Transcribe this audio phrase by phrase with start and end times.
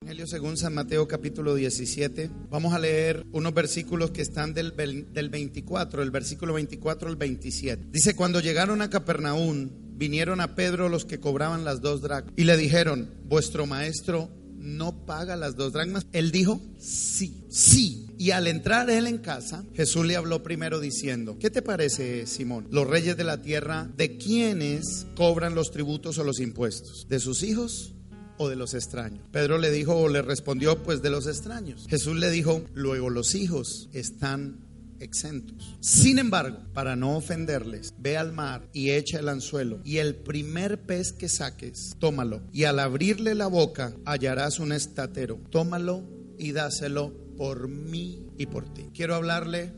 [0.00, 2.30] Evangelio según San Mateo capítulo 17.
[2.50, 7.88] Vamos a leer unos versículos que están del, del 24, el versículo 24 al 27.
[7.90, 9.68] Dice, cuando llegaron a Capernaum,
[9.98, 15.04] vinieron a Pedro los que cobraban las dos dracmas y le dijeron, vuestro maestro no
[15.04, 16.06] paga las dos dracmas.
[16.12, 18.06] Él dijo, sí, sí.
[18.18, 22.68] Y al entrar él en casa, Jesús le habló primero diciendo, ¿qué te parece, Simón?
[22.70, 27.08] Los reyes de la tierra, ¿de quiénes cobran los tributos o los impuestos?
[27.08, 27.94] ¿De sus hijos?
[28.38, 29.26] O de los extraños?
[29.30, 31.86] Pedro le dijo o le respondió, pues de los extraños.
[31.88, 34.68] Jesús le dijo, luego los hijos están
[35.00, 35.76] exentos.
[35.80, 40.82] Sin embargo, para no ofenderles, ve al mar y echa el anzuelo y el primer
[40.82, 45.40] pez que saques, tómalo y al abrirle la boca hallarás un estatero.
[45.50, 46.02] Tómalo
[46.38, 48.90] y dáselo por mí y por ti.
[48.94, 49.72] Quiero hablarle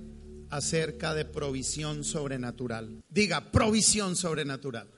[0.50, 3.02] acerca de provisión sobrenatural.
[3.08, 4.88] Diga, provisión sobrenatural.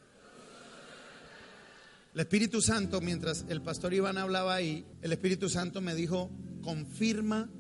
[2.14, 7.50] El Espíritu Santo, mientras el pastor Iván hablaba ahí, el Espíritu Santo me dijo, confirma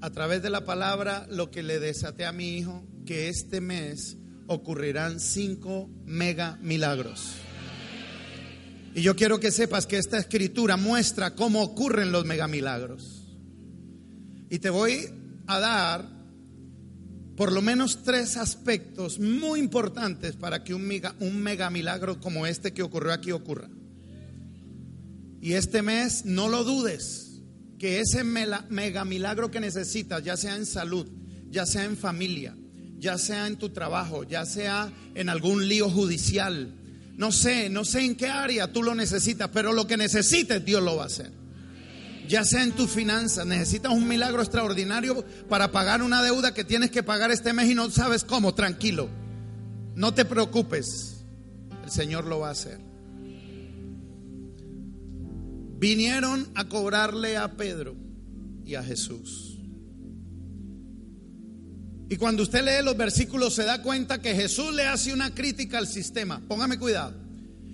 [0.00, 4.16] a través de la palabra lo que le desaté a mi hijo, que este mes
[4.46, 7.34] ocurrirán cinco mega milagros.
[8.94, 13.28] Y yo quiero que sepas que esta escritura muestra cómo ocurren los mega milagros.
[14.48, 15.10] Y te voy
[15.46, 16.17] a dar
[17.38, 22.72] por lo menos tres aspectos muy importantes para que un mega, un milagro como este
[22.72, 23.68] que ocurrió aquí ocurra.
[25.40, 27.40] Y este mes, no lo dudes,
[27.78, 31.06] que ese mega milagro que necesitas, ya sea en salud,
[31.48, 32.56] ya sea en familia,
[32.98, 36.74] ya sea en tu trabajo, ya sea en algún lío judicial,
[37.16, 40.82] no sé, no sé en qué área tú lo necesitas, pero lo que necesites Dios
[40.82, 41.37] lo va a hacer
[42.28, 46.90] ya sea en tus finanzas, necesitas un milagro extraordinario para pagar una deuda que tienes
[46.90, 49.08] que pagar este mes y no sabes cómo, tranquilo.
[49.94, 51.24] No te preocupes,
[51.84, 52.78] el Señor lo va a hacer.
[55.78, 57.96] Vinieron a cobrarle a Pedro
[58.64, 59.58] y a Jesús.
[62.10, 65.78] Y cuando usted lee los versículos se da cuenta que Jesús le hace una crítica
[65.78, 66.42] al sistema.
[66.46, 67.14] Póngame cuidado.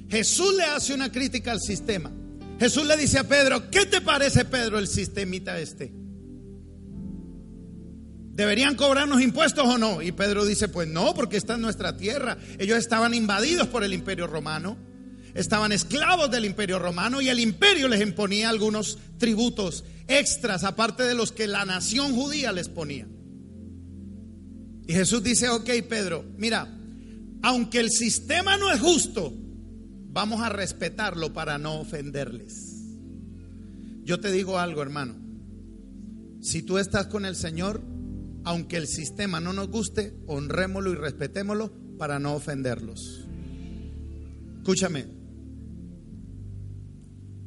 [0.09, 2.13] Jesús le hace una crítica al sistema.
[2.59, 5.93] Jesús le dice a Pedro, ¿qué te parece Pedro el sistemita este?
[8.35, 10.03] ¿Deberían cobrarnos impuestos o no?
[10.03, 12.37] Y Pedro dice, pues no, porque esta es nuestra tierra.
[12.59, 14.77] Ellos estaban invadidos por el imperio romano,
[15.35, 21.15] estaban esclavos del imperio romano y el imperio les imponía algunos tributos extras, aparte de
[21.15, 23.07] los que la nación judía les ponía.
[24.87, 26.69] Y Jesús dice, ok Pedro, mira,
[27.43, 29.33] aunque el sistema no es justo,
[30.15, 32.85] Vamos a respetarlo para no ofenderles.
[34.05, 35.17] Yo te digo algo, hermano.
[36.41, 37.83] Si tú estás con el Señor,
[38.45, 43.27] aunque el sistema no nos guste, honrémoslo y respetémoslo para no ofenderlos.
[44.59, 45.07] Escúchame.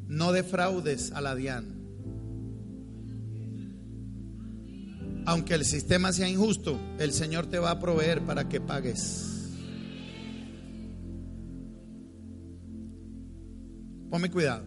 [0.07, 1.73] No defraudes a la DIAN.
[5.25, 9.36] Aunque el sistema sea injusto, el Señor te va a proveer para que pagues.
[14.09, 14.65] Ponme cuidado.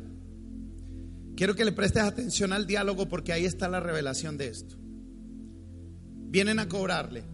[1.37, 4.77] Quiero que le prestes atención al diálogo porque ahí está la revelación de esto.
[4.79, 7.25] Vienen a cobrarle.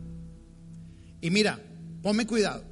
[1.20, 1.60] Y mira,
[2.02, 2.64] ponme cuidado.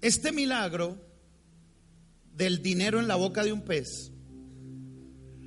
[0.00, 0.96] Este milagro
[2.36, 4.12] del dinero en la boca de un pez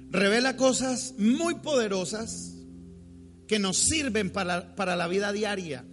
[0.10, 2.56] revela cosas muy poderosas
[3.48, 5.86] que nos sirven para, para la vida diaria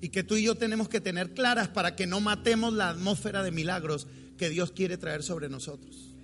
[0.00, 3.42] y que tú y yo tenemos que tener claras para que no matemos la atmósfera
[3.42, 4.06] de milagros
[4.38, 6.14] que Dios quiere traer sobre nosotros.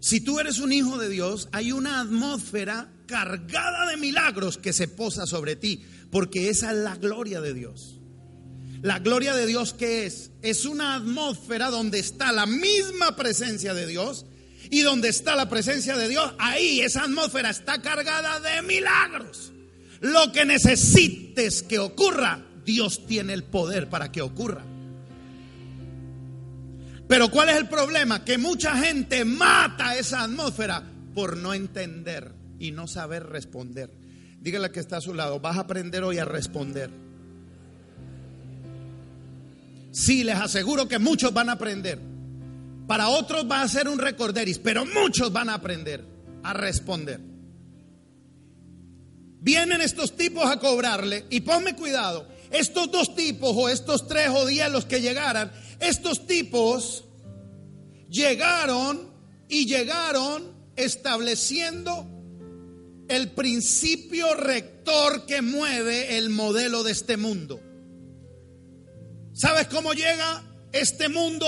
[0.00, 4.86] Si tú eres un hijo de Dios, hay una atmósfera cargada de milagros que se
[4.86, 8.00] posa sobre ti, porque esa es la gloria de Dios.
[8.82, 10.30] La gloria de Dios que es?
[10.42, 14.26] Es una atmósfera donde está la misma presencia de Dios
[14.70, 19.52] y donde está la presencia de Dios, ahí esa atmósfera está cargada de milagros.
[20.00, 24.62] Lo que necesites que ocurra, Dios tiene el poder para que ocurra.
[27.08, 28.24] Pero ¿cuál es el problema?
[28.24, 30.82] Que mucha gente mata esa atmósfera
[31.14, 33.90] por no entender y no saber responder.
[34.40, 36.90] Dígale que está a su lado, vas a aprender hoy a responder.
[39.92, 41.98] Sí, les aseguro que muchos van a aprender.
[42.86, 46.04] Para otros va a ser un recorderis, pero muchos van a aprender
[46.42, 47.33] a responder.
[49.44, 54.46] Vienen estos tipos a cobrarle y ponme cuidado, estos dos tipos o estos tres o
[54.46, 57.04] diez los que llegaran, estos tipos
[58.08, 59.12] llegaron
[59.46, 62.06] y llegaron estableciendo
[63.06, 67.60] el principio rector que mueve el modelo de este mundo.
[69.34, 70.42] ¿Sabes cómo llega
[70.72, 71.46] este mundo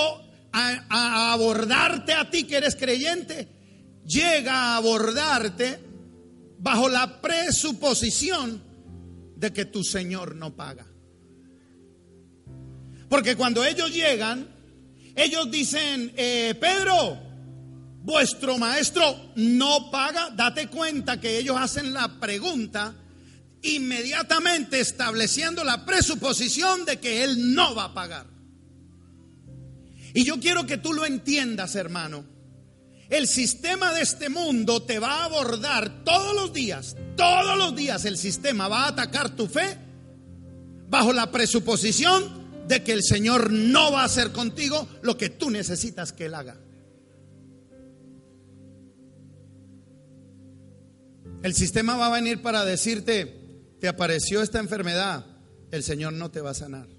[0.53, 3.49] a, a, abordarte a ti que eres creyente?
[4.05, 5.86] Llega a abordarte
[6.67, 8.61] bajo la presuposición
[9.37, 10.85] de que tu Señor no paga.
[13.09, 14.49] Porque cuando ellos llegan,
[15.15, 17.21] ellos dicen, eh, Pedro,
[18.03, 20.31] vuestro maestro no paga.
[20.31, 22.97] Date cuenta que ellos hacen la pregunta
[23.63, 28.27] inmediatamente estableciendo la presuposición de que él no va a pagar.
[30.15, 32.36] Y yo quiero que tú lo entiendas, hermano.
[33.09, 38.05] El sistema de este mundo te va a abordar todos los días, todos los días
[38.05, 39.79] el sistema va a atacar tu fe
[40.89, 45.51] bajo la presuposición de que el Señor no va a hacer contigo lo que tú
[45.51, 46.59] necesitas que Él haga.
[51.43, 55.25] El sistema va a venir para decirte, te apareció esta enfermedad,
[55.71, 56.96] el Señor no te va a sanar.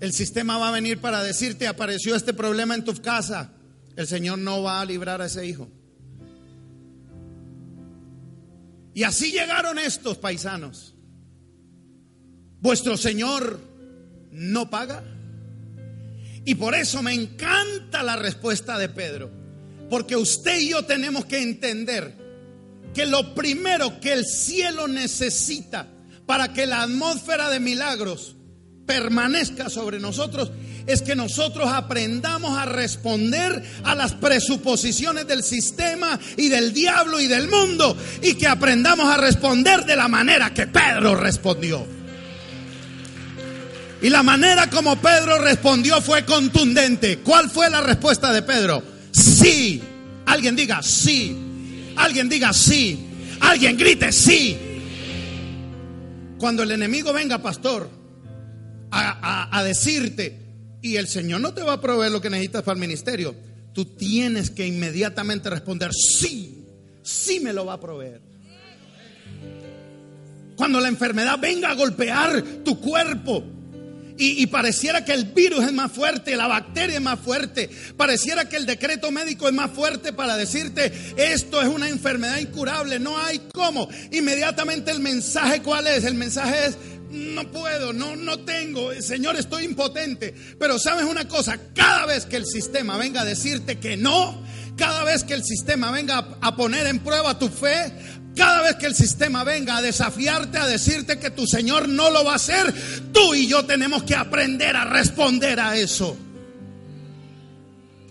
[0.00, 3.52] El sistema va a venir para decirte, apareció este problema en tu casa,
[3.96, 5.68] el Señor no va a librar a ese hijo.
[8.94, 10.94] Y así llegaron estos paisanos.
[12.60, 13.60] Vuestro Señor
[14.32, 15.04] no paga.
[16.44, 19.30] Y por eso me encanta la respuesta de Pedro.
[19.90, 22.14] Porque usted y yo tenemos que entender
[22.94, 25.86] que lo primero que el cielo necesita
[26.26, 28.36] para que la atmósfera de milagros
[28.88, 30.50] permanezca sobre nosotros
[30.86, 37.26] es que nosotros aprendamos a responder a las presuposiciones del sistema y del diablo y
[37.26, 41.86] del mundo y que aprendamos a responder de la manera que Pedro respondió.
[44.00, 47.18] Y la manera como Pedro respondió fue contundente.
[47.18, 48.82] ¿Cuál fue la respuesta de Pedro?
[49.12, 49.82] Sí.
[50.24, 51.36] Alguien diga sí.
[51.96, 53.06] Alguien diga sí.
[53.40, 54.56] Alguien grite sí.
[56.38, 57.97] Cuando el enemigo venga, pastor,
[58.90, 60.38] a, a, decirte,
[60.82, 63.34] y el Señor no te va a proveer lo que necesitas para el ministerio,
[63.72, 66.64] tú tienes que inmediatamente responder sí.
[67.02, 68.20] Sí me lo va a proveer.
[70.56, 73.44] Cuando la enfermedad venga a golpear tu cuerpo,
[74.20, 78.56] y, pareciera que el virus es más fuerte, la bacteria es más fuerte, pareciera que
[78.56, 83.40] el decreto médico es más fuerte para decirte esto es una enfermedad incurable, no hay
[83.54, 83.88] cómo.
[84.10, 86.02] Inmediatamente el mensaje cuál es?
[86.02, 86.76] El mensaje es
[87.10, 90.34] no puedo, no, no tengo, Señor, estoy impotente.
[90.58, 94.42] Pero sabes una cosa, cada vez que el sistema venga a decirte que no,
[94.76, 97.92] cada vez que el sistema venga a poner en prueba tu fe,
[98.36, 102.24] cada vez que el sistema venga a desafiarte, a decirte que tu Señor no lo
[102.24, 102.72] va a hacer,
[103.12, 106.16] tú y yo tenemos que aprender a responder a eso.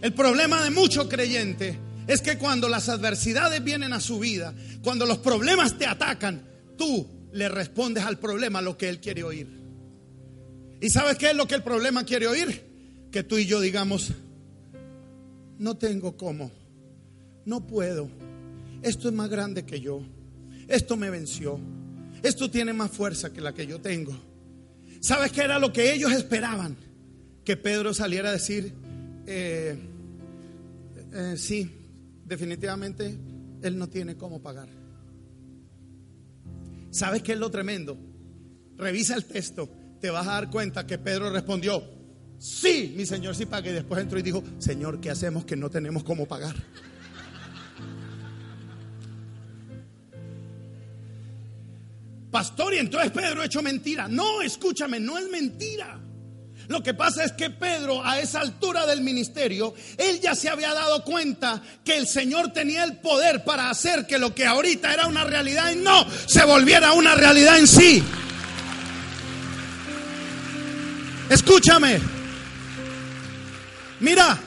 [0.02, 1.78] El problema de muchos creyentes
[2.08, 4.54] es que cuando las adversidades vienen a su vida,
[4.84, 6.42] cuando los problemas te atacan,
[6.78, 9.48] tú le respondes al problema lo que él quiere oír.
[10.82, 12.64] ¿Y sabes qué es lo que el problema quiere oír?
[13.12, 14.12] Que tú y yo digamos,
[15.58, 16.52] no tengo cómo,
[17.46, 18.10] no puedo,
[18.82, 20.04] esto es más grande que yo
[20.68, 21.60] esto me venció,
[22.22, 24.16] esto tiene más fuerza que la que yo tengo.
[25.00, 26.76] ¿Sabes qué era lo que ellos esperaban?
[27.46, 28.74] Que Pedro saliera a decir,
[29.26, 29.78] eh,
[31.14, 31.72] eh, sí,
[32.26, 33.18] definitivamente
[33.62, 34.68] él no tiene cómo pagar.
[36.98, 37.96] ¿Sabes qué es lo tremendo?
[38.76, 39.70] Revisa el texto,
[40.02, 41.84] te vas a dar cuenta que Pedro respondió,
[42.40, 43.70] sí, mi Señor sí paga.
[43.70, 46.56] Y después entró y dijo, Señor, ¿qué hacemos que no tenemos cómo pagar?
[52.32, 54.08] Pastor, y entonces Pedro hecho mentira.
[54.08, 56.00] No, escúchame, no es mentira.
[56.68, 60.74] Lo que pasa es que Pedro a esa altura del ministerio, él ya se había
[60.74, 65.08] dado cuenta que el Señor tenía el poder para hacer que lo que ahorita era
[65.08, 68.04] una realidad y no se volviera una realidad en sí.
[71.30, 72.00] Escúchame.
[74.00, 74.38] Mira,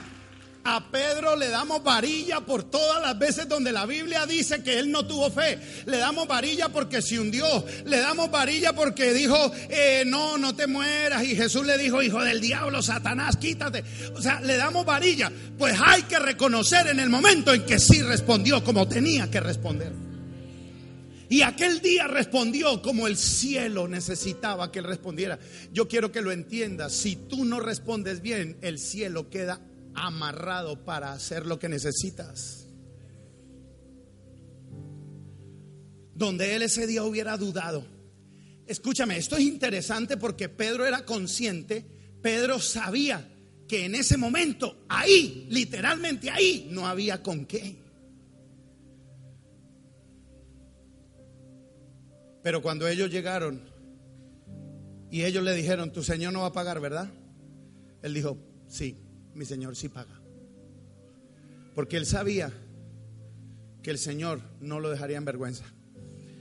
[0.65, 4.91] a Pedro le damos varilla por todas las veces donde la Biblia dice que él
[4.91, 5.59] no tuvo fe.
[5.87, 7.47] Le damos varilla porque se hundió.
[7.87, 11.25] Le damos varilla porque dijo, eh, no, no te mueras.
[11.25, 13.85] Y Jesús le dijo, hijo del diablo, Satanás, quítate.
[14.15, 15.33] O sea, le damos varilla.
[15.59, 19.93] Pues hay que reconocer en el momento en que sí respondió como tenía que responder.
[21.31, 25.39] Y aquel día respondió como el cielo necesitaba que él respondiera.
[25.73, 26.93] Yo quiero que lo entiendas.
[26.93, 29.61] Si tú no respondes bien, el cielo queda
[30.07, 32.67] amarrado para hacer lo que necesitas.
[36.15, 37.85] Donde él ese día hubiera dudado.
[38.67, 41.85] Escúchame, esto es interesante porque Pedro era consciente,
[42.23, 43.27] Pedro sabía
[43.67, 47.77] que en ese momento, ahí, literalmente ahí, no había con qué.
[52.43, 53.63] Pero cuando ellos llegaron
[55.11, 57.11] y ellos le dijeron, tu Señor no va a pagar, ¿verdad?
[58.03, 58.97] Él dijo, sí,
[59.41, 60.21] mi Señor sí paga.
[61.75, 62.53] Porque él sabía
[63.83, 65.65] que el Señor no lo dejaría en vergüenza.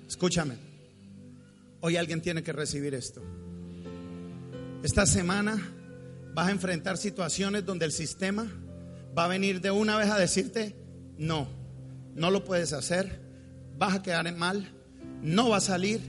[0.05, 0.55] Escúchame,
[1.79, 3.23] hoy alguien tiene que recibir esto.
[4.83, 5.55] Esta semana
[6.33, 8.51] vas a enfrentar situaciones donde el sistema
[9.17, 10.75] va a venir de una vez a decirte,
[11.17, 11.47] no,
[12.15, 13.21] no lo puedes hacer,
[13.77, 14.73] vas a quedar en mal,
[15.21, 16.01] no va a salir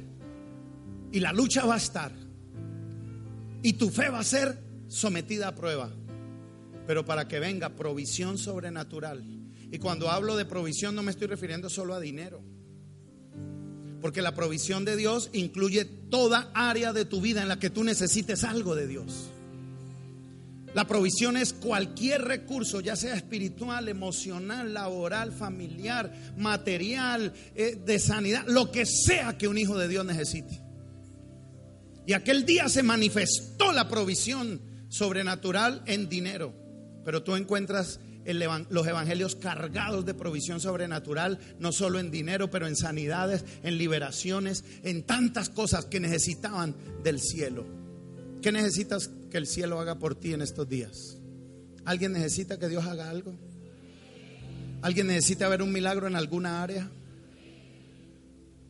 [1.12, 2.10] y la lucha va a estar.
[3.62, 5.88] Y tu fe va a ser sometida a prueba
[6.90, 9.22] pero para que venga provisión sobrenatural.
[9.70, 12.42] Y cuando hablo de provisión no me estoy refiriendo solo a dinero.
[14.00, 17.84] Porque la provisión de Dios incluye toda área de tu vida en la que tú
[17.84, 19.30] necesites algo de Dios.
[20.74, 28.42] La provisión es cualquier recurso, ya sea espiritual, emocional, laboral, familiar, material, eh, de sanidad,
[28.48, 30.60] lo que sea que un hijo de Dios necesite.
[32.04, 36.59] Y aquel día se manifestó la provisión sobrenatural en dinero.
[37.04, 38.00] Pero tú encuentras
[38.68, 44.64] los evangelios cargados de provisión sobrenatural, no solo en dinero, pero en sanidades, en liberaciones,
[44.82, 47.64] en tantas cosas que necesitaban del cielo.
[48.42, 51.18] ¿Qué necesitas que el cielo haga por ti en estos días?
[51.84, 53.34] ¿Alguien necesita que Dios haga algo?
[54.82, 56.90] ¿Alguien necesita ver un milagro en alguna área?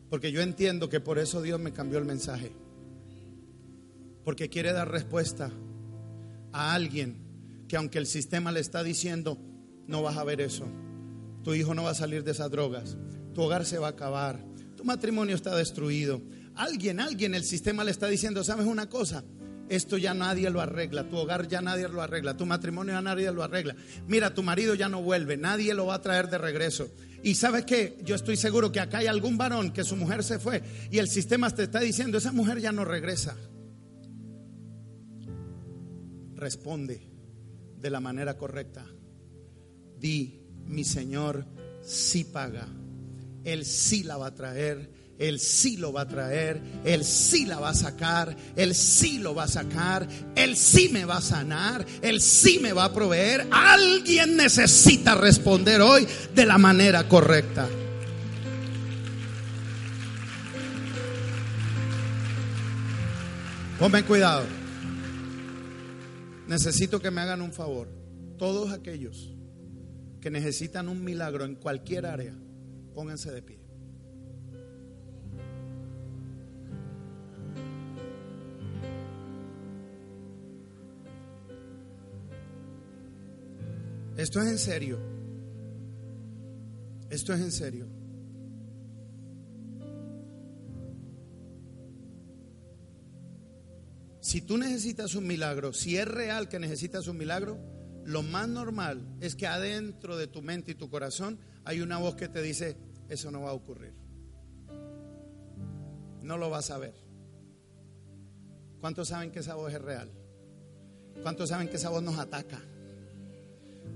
[0.09, 2.51] Porque yo entiendo que por eso Dios me cambió el mensaje.
[4.25, 5.51] Porque quiere dar respuesta
[6.51, 7.20] a alguien
[7.71, 9.37] que aunque el sistema le está diciendo,
[9.87, 10.67] no vas a ver eso,
[11.41, 12.97] tu hijo no va a salir de esas drogas,
[13.33, 14.43] tu hogar se va a acabar,
[14.75, 16.21] tu matrimonio está destruido.
[16.53, 19.23] Alguien, alguien, el sistema le está diciendo, ¿sabes una cosa?
[19.69, 23.31] Esto ya nadie lo arregla, tu hogar ya nadie lo arregla, tu matrimonio ya nadie
[23.31, 23.73] lo arregla.
[24.05, 26.89] Mira, tu marido ya no vuelve, nadie lo va a traer de regreso.
[27.23, 30.39] Y sabes que yo estoy seguro que acá hay algún varón que su mujer se
[30.39, 30.61] fue
[30.91, 33.37] y el sistema te está diciendo, esa mujer ya no regresa.
[36.35, 37.10] Responde
[37.81, 38.85] de la manera correcta.
[39.97, 41.45] Di, mi Señor
[41.83, 42.67] sí paga.
[43.43, 45.01] Él sí la va a traer.
[45.17, 49.35] Él sí lo va a traer, Él sí la va a sacar, Él sí lo
[49.35, 53.47] va a sacar, Él sí me va a sanar, Él sí me va a proveer.
[53.51, 57.69] Alguien necesita responder hoy de la manera correcta.
[63.77, 64.60] Ponme cuidado
[66.51, 67.87] necesito que me hagan un favor.
[68.37, 69.33] Todos aquellos
[70.19, 72.35] que necesitan un milagro en cualquier área,
[72.93, 73.59] pónganse de pie.
[84.17, 84.99] Esto es en serio.
[87.09, 88.00] Esto es en serio.
[94.31, 97.59] Si tú necesitas un milagro, si es real que necesitas un milagro,
[98.05, 102.15] lo más normal es que adentro de tu mente y tu corazón hay una voz
[102.15, 102.77] que te dice,
[103.09, 103.93] eso no va a ocurrir.
[106.21, 106.93] No lo vas a ver.
[108.79, 110.09] ¿Cuántos saben que esa voz es real?
[111.23, 112.61] ¿Cuántos saben que esa voz nos ataca?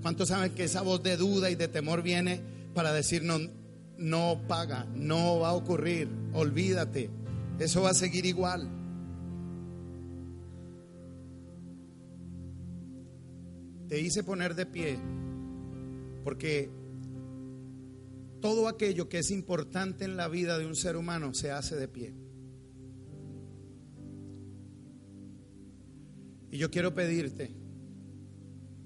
[0.02, 2.42] ¿Cuántos saben que esa voz de duda y de temor viene
[2.74, 3.40] para decirnos,
[3.96, 7.08] no paga, no va a ocurrir, olvídate,
[7.58, 8.85] eso va a seguir igual?
[13.88, 14.98] Te hice poner de pie
[16.26, 16.68] porque
[18.40, 21.86] todo aquello que es importante en la vida de un ser humano se hace de
[21.86, 22.14] pie.
[26.50, 27.54] Y yo quiero pedirte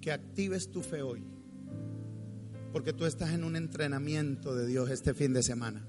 [0.03, 1.25] que actives tu fe hoy,
[2.73, 5.89] porque tú estás en un entrenamiento de Dios este fin de semana.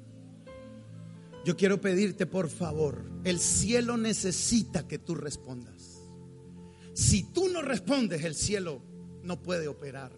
[1.44, 6.02] Yo quiero pedirte, por favor, el cielo necesita que tú respondas.
[6.94, 8.91] Si tú no respondes, el cielo
[9.24, 10.12] no puede operar.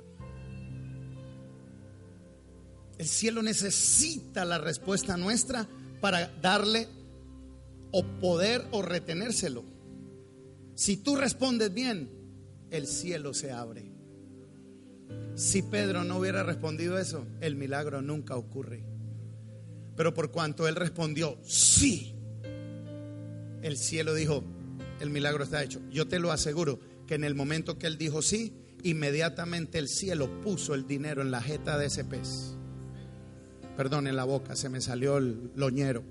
[2.98, 5.68] El cielo necesita la respuesta nuestra
[6.00, 6.88] para darle
[7.92, 9.64] o poder o retenérselo.
[10.76, 12.10] Si tú respondes bien,
[12.72, 13.92] el cielo se abre.
[15.36, 18.84] Si Pedro no hubiera respondido eso, el milagro nunca ocurre.
[19.96, 22.16] Pero por cuanto él respondió, sí,
[23.62, 24.44] el cielo dijo,
[25.00, 25.82] el milagro está hecho.
[25.92, 30.42] Yo te lo aseguro que en el momento que él dijo sí, inmediatamente el cielo
[30.42, 32.56] puso el dinero en la jeta de ese pez.
[33.76, 36.04] Perdón, en la boca, se me salió el loñero.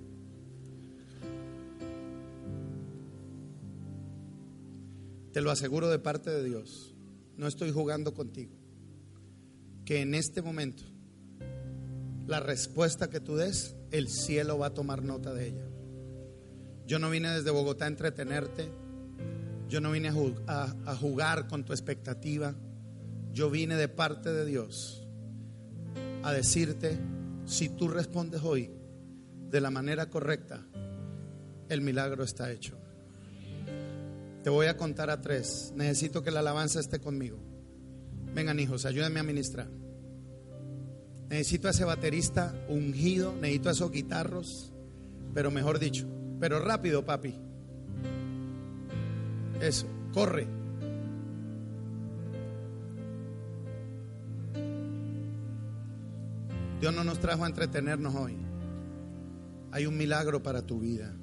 [5.33, 6.95] Te lo aseguro de parte de Dios.
[7.37, 8.53] No estoy jugando contigo.
[9.85, 10.85] Que en este momento
[12.27, 15.67] la respuesta que tú des, el cielo va a tomar nota de ella.
[16.87, 18.71] Yo no vine desde Bogotá a entretenerte.
[19.73, 20.09] Yo no vine
[20.49, 22.55] a, jugar con tu expectativa.
[23.33, 25.09] Yo vine de parte de Dios
[26.23, 26.99] a decirte,
[27.47, 28.71] si tú respondes hoy
[29.49, 30.61] de la manera correcta,
[31.71, 32.77] el milagro está hecho.
[34.45, 35.73] Te voy a contar a tres.
[35.75, 37.39] Necesito que la alabanza esté conmigo.
[38.35, 39.71] Vengan hijos, ayúdenme a ministrar.
[41.31, 44.75] Necesito a ese baterista ungido, necesito a esos guitarros,
[45.33, 46.07] pero mejor dicho,
[46.39, 47.52] pero rápido, papi.
[49.63, 50.49] Eso, corre.
[56.81, 58.37] Dios no nos trajo a entretenernos hoy.
[59.71, 61.15] Hay un milagro para tu vida.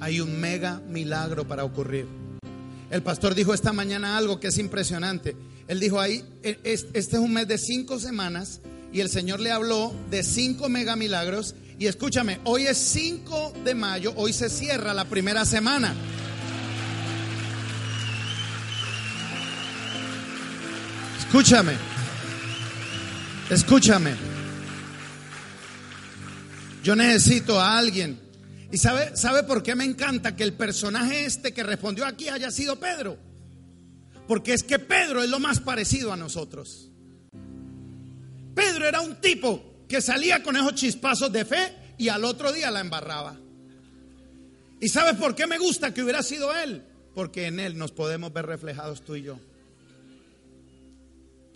[0.00, 2.06] Hay un mega milagro para ocurrir.
[2.90, 5.36] El pastor dijo esta mañana algo que es impresionante.
[5.68, 8.62] Él dijo ahí, e, este es un mes de cinco semanas
[8.94, 11.54] y el Señor le habló de cinco mega milagros.
[11.78, 15.94] Y escúchame, hoy es 5 de mayo, hoy se cierra la primera semana.
[21.26, 21.72] Escúchame,
[23.50, 24.14] escúchame.
[26.84, 28.20] Yo necesito a alguien.
[28.70, 32.78] ¿Y sabe, por qué me encanta que el personaje este que respondió aquí haya sido
[32.78, 33.18] Pedro?
[34.28, 36.90] Porque es que Pedro es lo más parecido a nosotros.
[38.54, 42.70] Pedro era un tipo que salía con esos chispazos de fe y al otro día
[42.70, 43.36] la embarraba.
[44.80, 46.84] ¿Y sabes por qué me gusta que hubiera sido él?
[47.16, 49.40] Porque en él nos podemos ver reflejados tú y yo.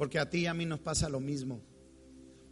[0.01, 1.61] Porque a ti y a mí nos pasa lo mismo.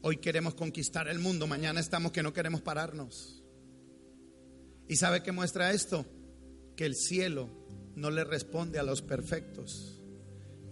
[0.02, 3.42] Hoy queremos conquistar el mundo, mañana estamos que no queremos pararnos.
[4.86, 6.04] ¿Y sabe qué muestra esto?
[6.76, 7.48] Que el cielo
[7.96, 9.98] no le responde a los perfectos.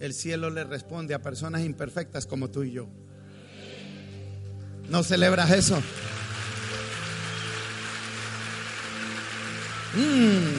[0.00, 2.90] El cielo le responde a personas imperfectas como tú y yo.
[4.90, 5.80] ¿No celebras eso?
[9.94, 10.55] Mm.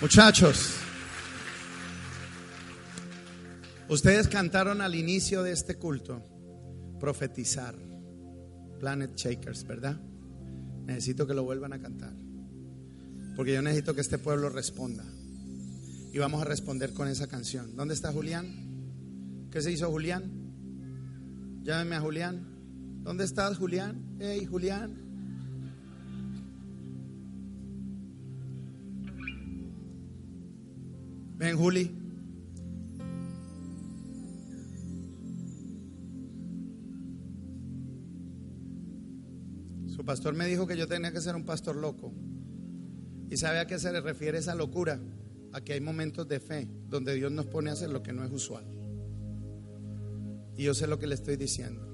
[0.00, 0.76] Muchachos,
[3.88, 6.22] ustedes cantaron al inicio de este culto
[7.00, 7.74] profetizar,
[8.78, 10.00] Planet Shakers, ¿verdad?
[10.86, 12.14] Necesito que lo vuelvan a cantar,
[13.34, 15.04] porque yo necesito que este pueblo responda
[16.12, 17.74] y vamos a responder con esa canción.
[17.74, 19.48] ¿Dónde está Julián?
[19.50, 20.30] ¿Qué se hizo Julián?
[21.64, 23.02] Llámeme a Julián.
[23.02, 24.16] ¿Dónde estás, Julián?
[24.20, 25.07] Hey, Julián.
[31.38, 31.88] Ven, Juli.
[39.86, 42.12] Su pastor me dijo que yo tenía que ser un pastor loco.
[43.30, 44.98] ¿Y sabe a qué se le refiere esa locura?
[45.52, 48.32] Aquí hay momentos de fe donde Dios nos pone a hacer lo que no es
[48.32, 48.64] usual.
[50.56, 51.86] Y yo sé lo que le estoy diciendo.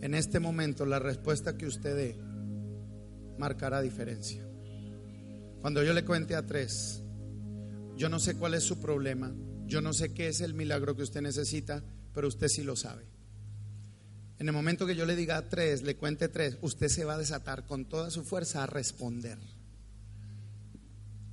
[0.00, 2.18] En este momento la respuesta que usted dé
[3.38, 4.44] marcará diferencia.
[5.60, 7.05] Cuando yo le cuente a tres,
[7.96, 9.34] yo no sé cuál es su problema,
[9.66, 11.82] yo no sé qué es el milagro que usted necesita,
[12.14, 13.04] pero usted sí lo sabe.
[14.38, 17.18] En el momento que yo le diga tres, le cuente tres, usted se va a
[17.18, 19.38] desatar con toda su fuerza a responder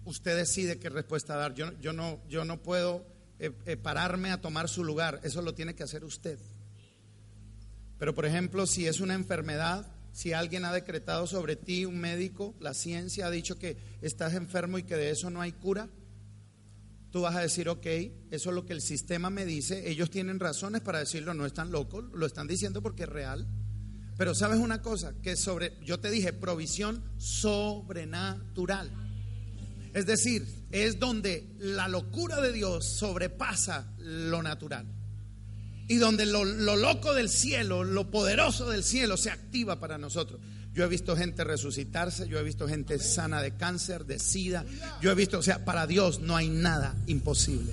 [0.06, 1.54] usted decide qué respuesta dar.
[1.54, 3.06] Yo, yo, no, yo no puedo
[3.40, 6.40] eh, eh, pararme a tomar su lugar, eso lo tiene que hacer usted.
[7.98, 12.56] Pero por ejemplo, si es una enfermedad, si alguien ha decretado sobre ti, un médico,
[12.60, 15.90] la ciencia ha dicho que estás enfermo y que de eso no hay cura,
[17.14, 17.86] tú vas a decir, ok,
[18.32, 21.72] eso es lo que el sistema me dice, ellos tienen razones para decirlo, no están
[21.72, 23.48] locos, lo están diciendo porque es real.
[24.18, 28.90] Pero sabes una cosa, que sobre, yo te dije, provisión sobrenatural.
[29.94, 34.88] Es decir, es donde la locura de Dios sobrepasa lo natural.
[35.88, 40.42] Y donde lo, loco del cielo, lo poderoso del cielo se activa para nosotros.
[40.74, 44.66] Yo he visto gente resucitarse, yo he visto gente sana de cáncer, de sida.
[45.02, 47.72] Yo he visto, o sea, para Dios no hay nada imposible.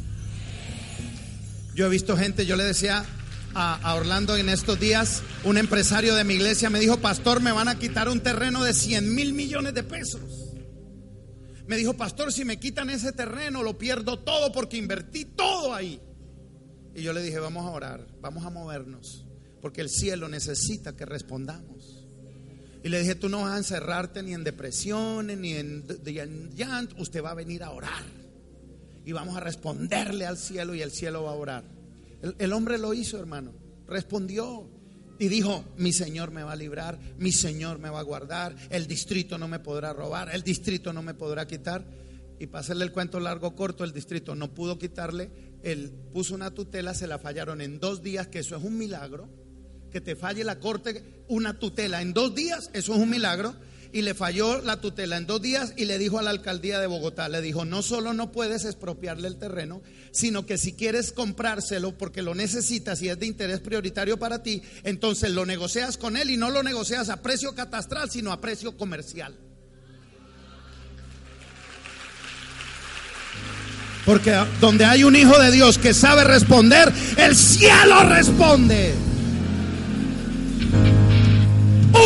[1.75, 3.07] Yo he visto gente, yo le decía
[3.55, 7.69] a, Orlando en estos días, un empresario de mi iglesia me dijo, pastor, me van
[7.69, 10.53] a quitar un terreno de 100 mil millones de pesos.
[11.67, 16.03] Me dijo, pastor, si me quitan ese terreno, lo pierdo todo porque invertí todo ahí.
[16.95, 19.25] Y yo le dije, vamos a orar, vamos a movernos,
[19.63, 21.80] porque el cielo necesita que respondamos.
[22.83, 27.23] Y le dije, tú no vas a encerrarte ni en depresiones, ni en, llanto, usted
[27.23, 28.05] va a venir a orar.
[29.05, 31.65] Y vamos a responderle al cielo y el cielo va a orar.
[32.39, 33.53] el hombre lo hizo, hermano,
[33.87, 34.69] respondió.
[35.19, 38.87] Y dijo, mi Señor me va a librar, mi Señor me va a guardar, el
[38.87, 41.85] distrito no me podrá robar, el distrito no me podrá quitar.
[42.39, 45.31] Y para el cuento largo corto, el distrito no pudo quitarle,
[45.63, 49.29] él puso una tutela, se la fallaron en dos días, que eso es un milagro.
[49.91, 53.55] Que te falle la corte una tutela en dos días, eso es un milagro
[53.93, 56.87] y le falló la tutela en dos días y le dijo a la alcaldía de
[56.87, 61.97] Bogotá, le dijo, no solo no puedes expropiarle el terreno, sino que si quieres comprárselo
[61.99, 66.31] porque lo necesitas y es de interés prioritario para ti, entonces lo negocias con él
[66.31, 69.37] y no lo negocias a precio catastral, sino a precio comercial.
[74.07, 78.95] Porque donde hay un hijo de Dios que sabe responder, el cielo responde.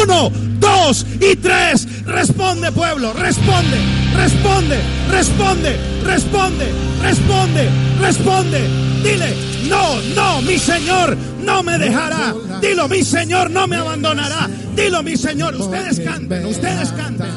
[0.04, 2.04] Uno, dos y tres.
[2.04, 3.78] Responde pueblo, responde,
[4.14, 4.78] responde,
[5.10, 6.66] responde, responde,
[7.02, 8.68] responde, responde.
[9.02, 9.34] Dile,
[9.68, 12.34] no, no, mi Señor no me dejará.
[12.60, 14.48] Dilo, mi Señor no me abandonará.
[14.76, 17.30] Dilo, mi Señor, ustedes canten, ustedes canten.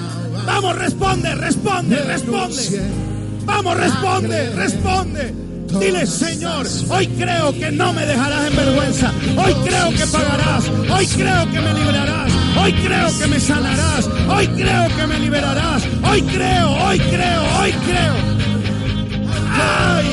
[0.46, 2.82] Vamos, responde, responde, responde.
[3.46, 5.47] Vamos, responde, responde.
[5.68, 9.12] Dile, Señor, hoy creo que no me dejarás en vergüenza.
[9.38, 10.64] Hoy creo que pagarás.
[10.90, 12.32] Hoy creo que me librarás.
[12.60, 14.10] Hoy creo que me sanarás.
[14.30, 15.84] Hoy creo que me liberarás.
[16.10, 18.14] Hoy creo, hoy creo, hoy creo.
[19.60, 20.06] Ay,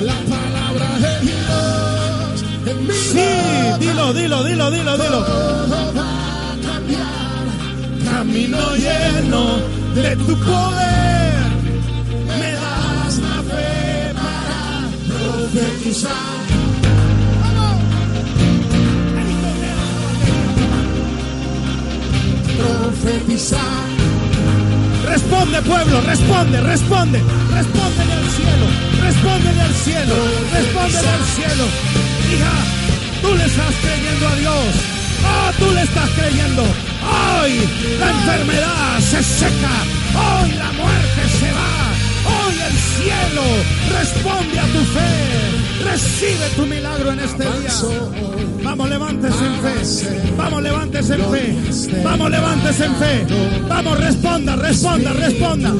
[0.00, 2.44] la palabra de Dios.
[3.12, 3.30] Sí,
[3.78, 5.26] dilo, dilo, dilo, dilo, dilo.
[8.04, 9.58] Camino lleno
[9.94, 11.31] de tu poder.
[15.52, 16.10] Profetizar.
[22.56, 23.60] Profetizar.
[25.06, 28.66] Responde pueblo, responde, responde, respóndele al cielo,
[29.02, 30.14] respóndele al cielo,
[30.52, 31.64] respóndele al cielo.
[32.32, 32.54] Hija,
[33.20, 34.74] tú le estás creyendo a Dios.
[35.24, 36.62] Oh, tú le estás creyendo.
[36.62, 37.68] Hoy
[38.00, 39.74] la enfermedad se seca.
[40.14, 41.81] Hoy la muerte se va
[42.50, 43.44] el cielo
[43.98, 45.82] responde a tu fe.
[45.84, 47.72] Recibe tu milagro en este día.
[48.62, 50.32] Vamos, levántese en fe.
[50.36, 52.02] Vamos, levántese en fe.
[52.04, 53.26] Vamos, levántese en fe.
[53.68, 55.72] Vamos, responda, responda, responda.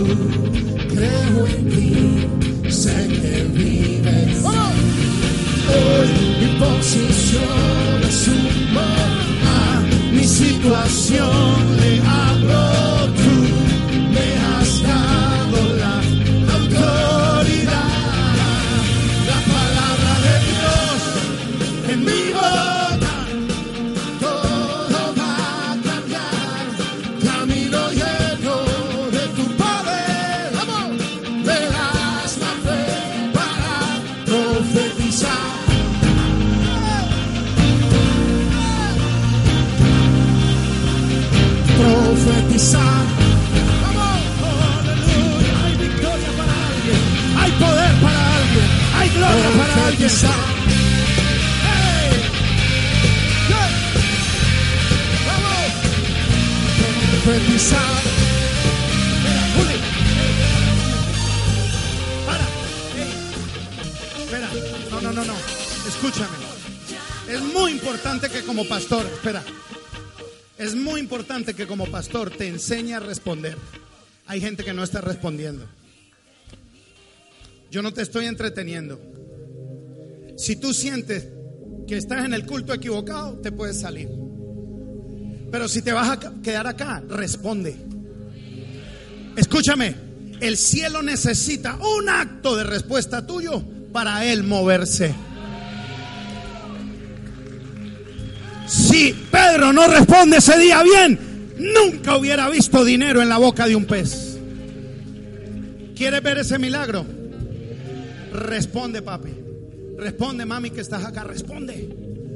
[0.88, 4.42] Creo en ti, sé que vives.
[5.72, 6.08] Hoy
[6.40, 8.28] mi posición es
[9.46, 9.80] a
[10.12, 13.01] mi situación le abro
[71.44, 73.56] que como pastor te enseñe a responder.
[74.26, 75.66] Hay gente que no está respondiendo.
[77.70, 79.00] Yo no te estoy entreteniendo.
[80.36, 81.28] Si tú sientes
[81.86, 84.08] que estás en el culto equivocado, te puedes salir.
[85.50, 87.76] Pero si te vas a quedar acá, responde.
[89.36, 89.94] Escúchame,
[90.40, 95.14] el cielo necesita un acto de respuesta tuyo para él moverse.
[98.66, 103.76] Si Pedro no responde ese día bien, nunca hubiera visto dinero en la boca de
[103.76, 104.38] un pez.
[105.94, 107.04] ¿Quieres ver ese milagro?
[108.32, 109.30] Responde, papi.
[109.98, 111.24] Responde, mami, que estás acá.
[111.24, 111.88] Responde.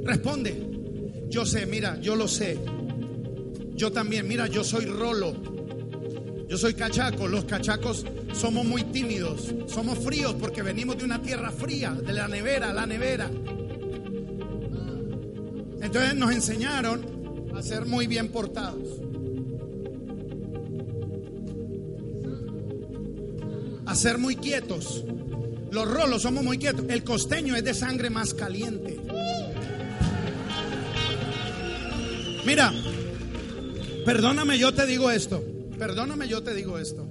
[0.04, 0.54] Responde.
[1.28, 2.58] Yo sé, mira, yo lo sé.
[3.74, 5.34] Yo también, mira, yo soy rolo.
[6.48, 7.26] Yo soy cachaco.
[7.26, 9.52] Los cachacos somos muy tímidos.
[9.66, 13.30] Somos fríos porque venimos de una tierra fría, de la nevera, la nevera.
[15.82, 19.00] Entonces nos enseñaron a ser muy bien portados.
[23.96, 25.04] Ser muy quietos.
[25.70, 26.84] Los rolos somos muy quietos.
[26.88, 28.98] El costeño es de sangre más caliente.
[32.44, 32.72] Mira,
[34.04, 35.44] perdóname, yo te digo esto.
[35.78, 37.06] Perdóname, yo te digo esto.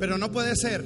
[0.00, 0.84] Pero no puede ser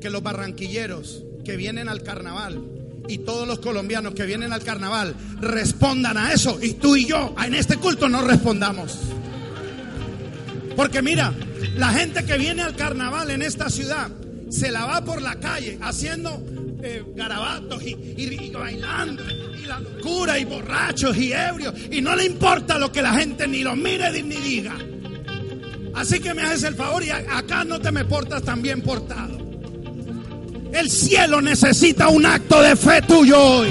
[0.00, 2.60] que los barranquilleros que vienen al carnaval
[3.08, 7.34] y todos los colombianos que vienen al carnaval respondan a eso y tú y yo
[7.44, 8.98] en este culto no respondamos.
[10.78, 11.34] Porque mira,
[11.74, 14.10] la gente que viene al carnaval en esta ciudad
[14.48, 16.40] se la va por la calle haciendo
[16.80, 19.24] eh, garabatos y, y bailando
[19.60, 23.48] y la locura y borrachos y ebrios y no le importa lo que la gente
[23.48, 24.76] ni lo mire ni diga.
[25.96, 29.36] Así que me haces el favor y acá no te me portas tan bien portado.
[30.72, 33.68] El cielo necesita un acto de fe tuyo hoy.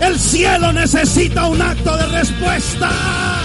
[0.00, 3.35] El cielo necesita un acto de respuesta.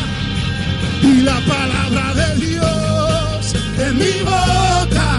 [1.03, 5.09] Y la palabra de Dios en mi boca,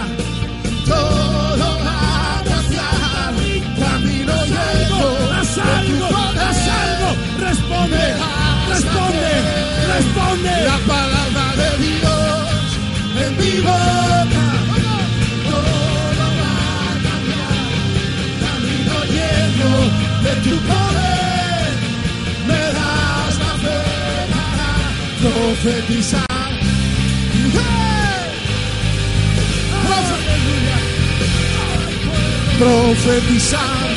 [0.85, 3.33] todo va a cambiar.
[3.79, 5.01] Camino lleno.
[5.37, 6.07] Haz algo,
[6.47, 7.09] haz algo.
[7.47, 8.03] Responde,
[8.69, 9.31] responde,
[9.95, 10.51] responde.
[10.71, 14.12] La palabra de Dios en mi boca.
[25.63, 26.25] Profetizar.
[27.53, 27.59] ¡Hey!
[29.85, 30.23] Profe-
[32.59, 33.93] Profetizar.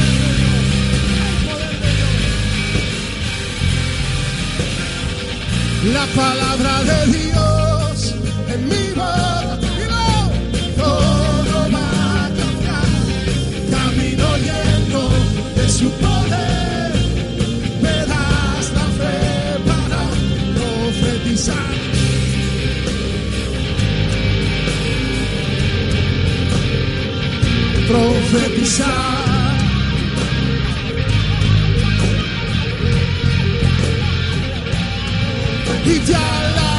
[5.92, 8.14] La palabra de Dios
[8.52, 9.58] en mi boca.
[10.76, 12.90] Todo va a cambiar.
[13.70, 15.02] Camino lleno
[15.54, 16.75] de su poder.
[21.36, 21.54] Profetizar.
[27.88, 29.36] Profetizar.
[35.88, 36.75] y alabo,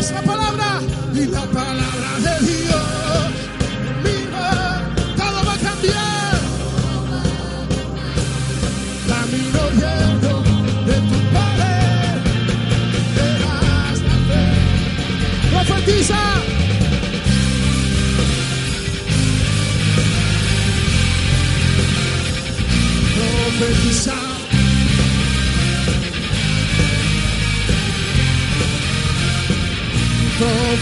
[0.00, 0.80] Más la palabra.
[1.14, 2.89] Y la palabra de Dios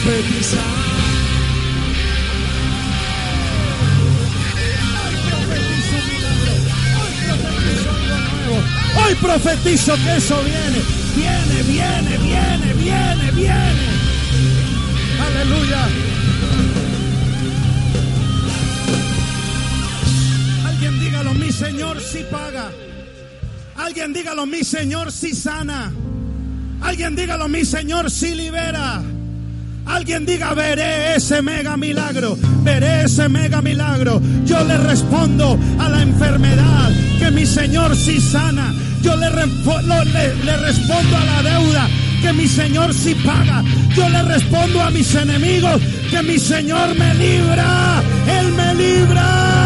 [0.05, 0.61] Profetizar.
[8.97, 10.83] Hoy profetizo que eso viene.
[11.17, 13.89] Viene, viene, viene, viene, viene.
[15.27, 15.89] Aleluya.
[20.67, 22.71] Alguien dígalo, mi Señor sí paga.
[23.77, 25.93] Alguien dígalo, mi Señor sí sana.
[26.81, 29.03] Alguien dígalo, mi Señor sí libera.
[29.99, 34.23] Alguien diga, veré ese mega milagro, veré ese mega milagro.
[34.45, 38.73] Yo le respondo a la enfermedad que mi Señor sí sana.
[39.03, 41.89] Yo le, respondo a la deuda
[42.23, 43.65] que mi Señor sí paga.
[43.97, 45.83] Yo le respondo a mis enemigos
[46.13, 48.01] que mi Señor me libra.
[48.39, 49.58] Él me libra.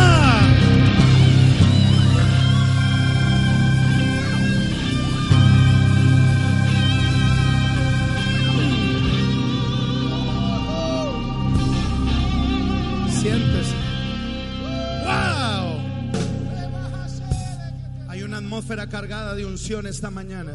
[18.63, 20.53] Atmósfera cargada de unción esta mañana.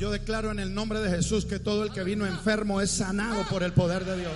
[0.00, 3.44] Yo declaro en el nombre de Jesús que todo el que vino enfermo es sanado
[3.48, 4.32] por el poder de Dios.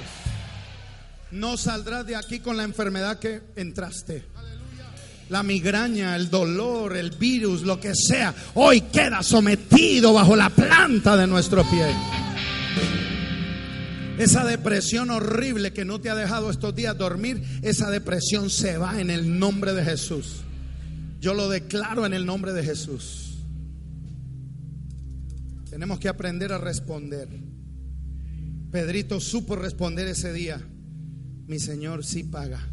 [1.32, 4.22] No saldrás de aquí con la enfermedad que entraste.
[5.28, 11.16] La migraña, el dolor, el virus, lo que sea, hoy queda sometido bajo la planta
[11.16, 11.92] de nuestro pie.
[14.18, 19.00] Esa depresión horrible que no te ha dejado estos días dormir, esa depresión se va
[19.00, 20.44] en el nombre de Jesús.
[21.20, 23.44] Yo lo declaro en el nombre de Jesús.
[25.68, 27.28] Tenemos que aprender a responder.
[28.70, 30.60] Pedrito supo responder ese día.
[31.46, 32.66] Mi Señor sí paga.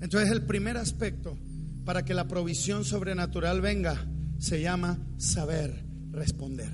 [0.00, 1.38] Entonces el primer aspecto
[1.84, 4.04] para que la provisión sobrenatural venga
[4.38, 6.70] se llama saber responder.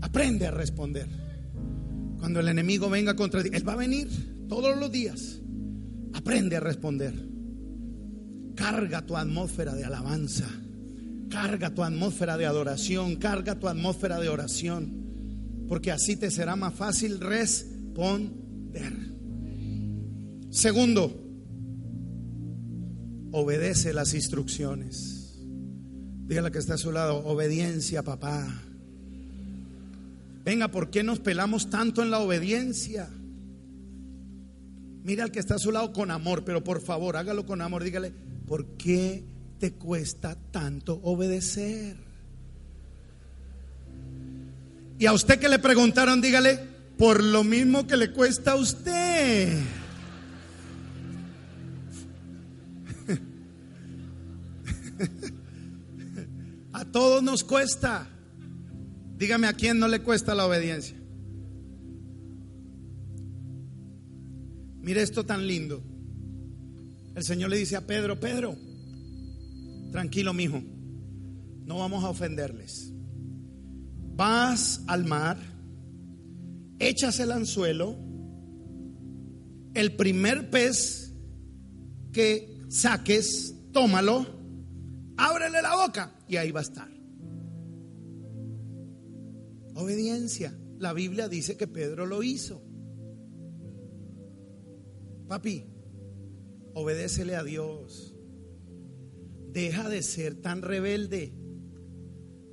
[0.00, 1.08] Aprende a responder.
[2.18, 4.08] Cuando el enemigo venga contra ti, él va a venir
[4.48, 5.40] todos los días.
[6.14, 7.35] Aprende a responder.
[8.56, 10.48] Carga tu atmósfera de alabanza.
[11.30, 13.16] Carga tu atmósfera de adoración.
[13.16, 15.66] Carga tu atmósfera de oración.
[15.68, 18.92] Porque así te será más fácil responder.
[20.50, 21.22] Segundo,
[23.32, 25.38] obedece las instrucciones.
[26.26, 28.62] Dígale que está a su lado, obediencia, papá.
[30.44, 33.08] Venga, ¿por qué nos pelamos tanto en la obediencia?
[35.04, 37.84] Mira al que está a su lado con amor, pero por favor, hágalo con amor.
[37.84, 38.12] Dígale,
[38.46, 39.24] ¿por qué
[39.58, 41.96] te cuesta tanto obedecer?
[44.98, 46.58] Y a usted que le preguntaron, dígale,
[46.96, 49.58] por lo mismo que le cuesta a usted.
[56.72, 58.08] A todos nos cuesta.
[59.16, 60.94] Dígame a quién no le cuesta la obediencia.
[64.82, 65.82] Mire esto tan lindo.
[67.16, 68.54] El Señor le dice a Pedro, Pedro,
[69.90, 70.62] tranquilo, mijo,
[71.64, 72.92] no vamos a ofenderles.
[74.14, 75.38] Vas al mar,
[76.78, 77.96] echas el anzuelo,
[79.72, 81.14] el primer pez
[82.12, 84.26] que saques, tómalo,
[85.16, 86.90] ábrele la boca y ahí va a estar.
[89.74, 90.54] Obediencia.
[90.78, 92.62] La Biblia dice que Pedro lo hizo.
[95.26, 95.75] Papi,
[96.76, 98.14] obedécele a Dios.
[99.50, 101.32] Deja de ser tan rebelde.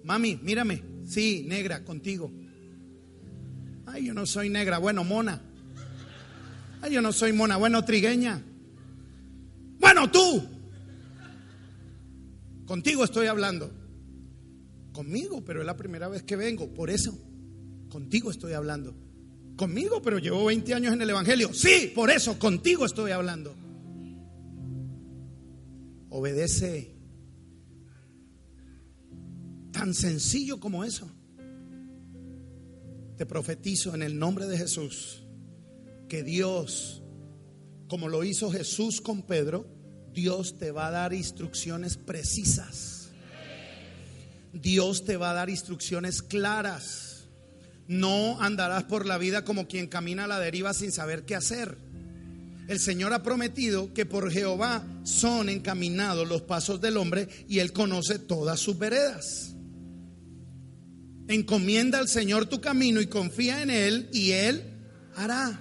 [0.06, 0.82] Mami, mírame.
[1.06, 2.32] Sí, negra, contigo.
[3.86, 4.78] Ay, yo no soy negra.
[4.78, 5.42] Bueno, mona.
[6.82, 7.58] Ay, yo no soy mona.
[7.58, 8.42] Bueno, trigueña.
[9.78, 10.42] Bueno, tú.
[12.66, 13.70] Contigo estoy hablando.
[14.94, 16.74] Conmigo, pero es la primera vez que vengo.
[16.74, 17.14] Por eso,
[17.90, 18.96] contigo estoy hablando.
[19.58, 21.54] Conmigo, pero llevo 20 años en el Evangelio.
[21.54, 23.63] Sí, por eso, contigo estoy hablando.
[26.16, 26.96] Obedece.
[29.72, 31.10] Tan sencillo como eso.
[33.18, 35.24] Te profetizo en el nombre de Jesús
[36.08, 37.02] que Dios,
[37.88, 39.66] como lo hizo Jesús con Pedro,
[40.14, 43.10] Dios te va a dar instrucciones precisas.
[44.54, 47.28] Dios te va a dar instrucciones claras.
[47.88, 51.76] No andarás por la vida como quien camina a la deriva sin saber qué hacer.
[52.68, 57.74] El Señor ha prometido que por Jehová son encaminados los pasos del hombre y Él
[57.74, 59.56] conoce todas sus veredas.
[61.28, 64.64] Encomienda al Señor tu camino y confía en Él y Él
[65.16, 65.60] hará.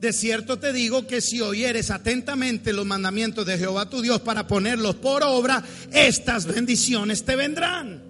[0.00, 4.46] De cierto te digo que si oyeres atentamente los mandamientos de Jehová tu Dios para
[4.46, 8.00] ponerlos por obra, estas bendiciones te vendrán.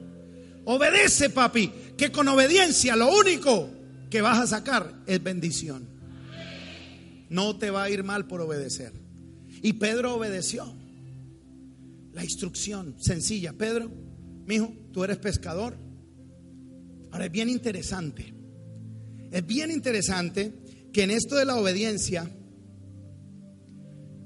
[0.67, 3.71] Obedece, papi, que con obediencia lo único
[4.11, 5.98] que vas a sacar es bendición.
[7.29, 8.93] No te va a ir mal por obedecer.
[9.63, 10.73] Y Pedro obedeció.
[12.13, 13.53] La instrucción sencilla.
[13.53, 13.91] Pedro,
[14.47, 15.77] mi hijo, tú eres pescador.
[17.11, 18.35] Ahora es bien interesante.
[19.31, 20.53] Es bien interesante
[20.93, 22.31] que en esto de la obediencia,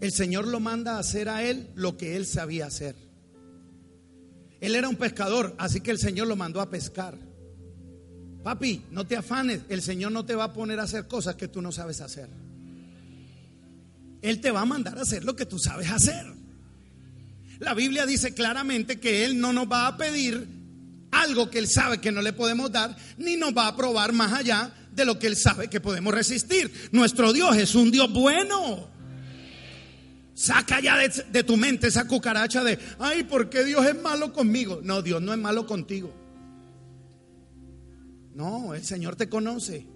[0.01, 2.95] el Señor lo manda a hacer a él lo que él sabía hacer.
[4.61, 7.19] Él era un pescador, así que el Señor lo mandó a pescar.
[8.45, 11.49] Papi, no te afanes, el Señor no te va a poner a hacer cosas que
[11.49, 12.29] tú no sabes hacer.
[14.23, 16.25] Él te va a mandar a hacer lo que tú sabes hacer.
[17.59, 20.49] La Biblia dice claramente que Él no nos va a pedir
[21.11, 24.33] algo que Él sabe que no le podemos dar, ni nos va a probar más
[24.33, 26.73] allá de lo que Él sabe que podemos resistir.
[26.93, 28.89] Nuestro Dios es un Dios bueno.
[30.35, 34.81] Saca ya de, tu mente esa cucaracha de, ay, ¿por qué Dios es malo conmigo?
[34.83, 36.13] No, Dios no es malo contigo.
[38.35, 39.87] No, el Señor te conoce.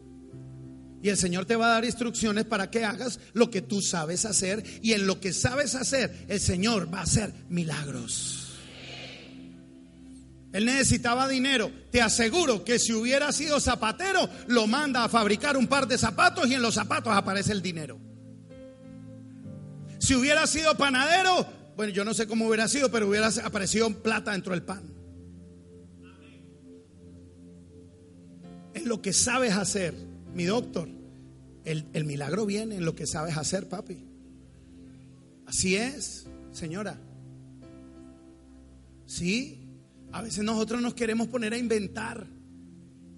[1.03, 4.25] Y el Señor te va a dar instrucciones para que hagas lo que tú sabes
[4.25, 4.65] hacer.
[4.83, 8.47] Y en lo que sabes hacer, el Señor va a hacer milagros.
[10.53, 11.71] Él necesitaba dinero.
[11.91, 16.49] Te aseguro que si hubiera sido zapatero, lo manda a fabricar un par de zapatos
[16.49, 17.99] y en los zapatos aparece el dinero.
[19.99, 24.33] Si hubiera sido panadero, bueno, yo no sé cómo hubiera sido, pero hubiera aparecido plata
[24.33, 24.83] dentro del pan.
[28.73, 29.95] En lo que sabes hacer,
[30.37, 30.87] mi doctor,
[31.65, 34.05] el, el milagro viene en lo que sabes hacer, papi.
[35.47, 36.27] Así es.
[36.53, 36.99] señora.
[39.07, 39.67] Sí,
[40.13, 42.27] a veces nosotros nos queremos poner a inventar.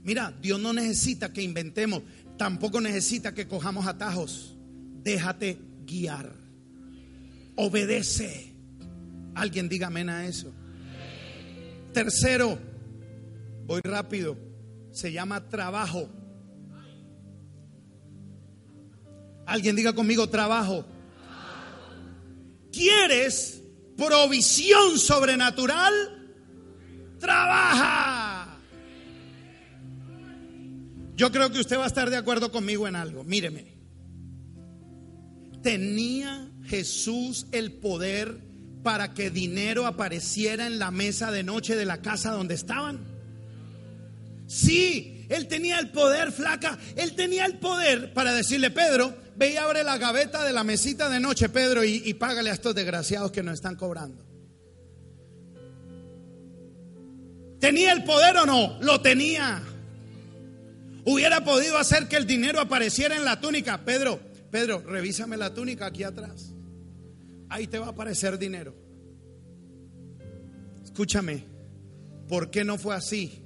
[0.04, 2.02] Mira, Dios no necesita que inventemos,
[2.36, 4.56] tampoco necesita que cojamos atajos.
[5.02, 6.32] Déjate guiar.
[7.56, 8.52] Obedece.
[9.34, 10.52] Alguien diga amén a eso.
[11.92, 12.58] Tercero,
[13.66, 14.36] voy rápido,
[14.92, 16.08] se llama trabajo.
[19.48, 20.84] Alguien diga conmigo trabajo.
[22.70, 23.62] ¿Quieres
[23.96, 25.94] provisión sobrenatural?
[27.18, 28.58] Trabaja.
[31.16, 33.24] Yo creo que usted va a estar de acuerdo conmigo en algo.
[33.24, 33.74] Míreme.
[35.62, 38.38] Tenía Jesús el poder
[38.82, 43.00] para que dinero apareciera en la mesa de noche de la casa donde estaban.
[44.46, 46.78] Sí, él tenía el poder, flaca.
[46.96, 51.08] Él tenía el poder para decirle, Pedro, ve y abre la gaveta de la mesita
[51.08, 54.26] de noche, Pedro, y, págale a estos desgraciados que nos están cobrando.
[57.60, 58.80] ¿Tenía el poder o no?
[58.82, 59.62] Lo tenía.
[61.04, 63.84] Hubiera podido hacer que el dinero apareciera en la túnica.
[63.84, 64.20] Pedro,
[64.50, 66.52] Pedro, revísame la túnica aquí atrás.
[67.48, 68.74] Ahí te va a aparecer dinero.
[70.84, 71.44] Escúchame,
[72.28, 73.42] ¿por qué no fue así?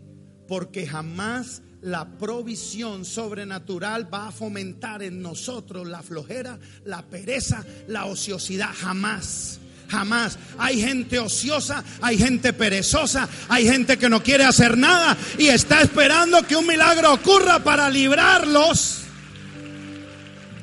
[0.48, 8.06] Porque jamás la provisión sobrenatural va a fomentar en nosotros la flojera, la pereza, la
[8.06, 8.70] ociosidad.
[8.72, 9.58] Jamás.
[9.88, 10.38] Jamás.
[10.58, 15.82] Hay gente ociosa, hay gente perezosa, hay gente que no quiere hacer nada y está
[15.82, 19.02] esperando que un milagro ocurra para librarlos.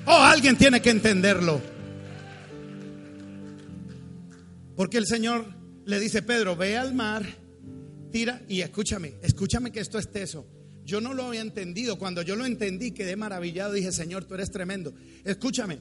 [0.06, 1.62] Oh, alguien tiene que entenderlo.
[4.76, 5.46] Porque el Señor
[5.86, 7.24] le dice, Pedro, ve al mar,
[8.12, 10.48] tira y escúchame, escúchame que esto es teso.
[10.90, 12.00] Yo no lo había entendido.
[12.00, 13.74] Cuando yo lo entendí, quedé maravillado.
[13.74, 14.92] Dije, Señor, tú eres tremendo.
[15.24, 15.78] Escúchame,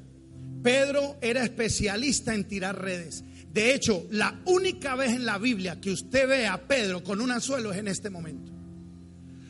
[0.62, 3.24] Pedro era especialista en tirar redes.
[3.50, 7.30] De hecho, la única vez en la Biblia que usted ve a Pedro con un
[7.30, 8.52] anzuelo es en este momento.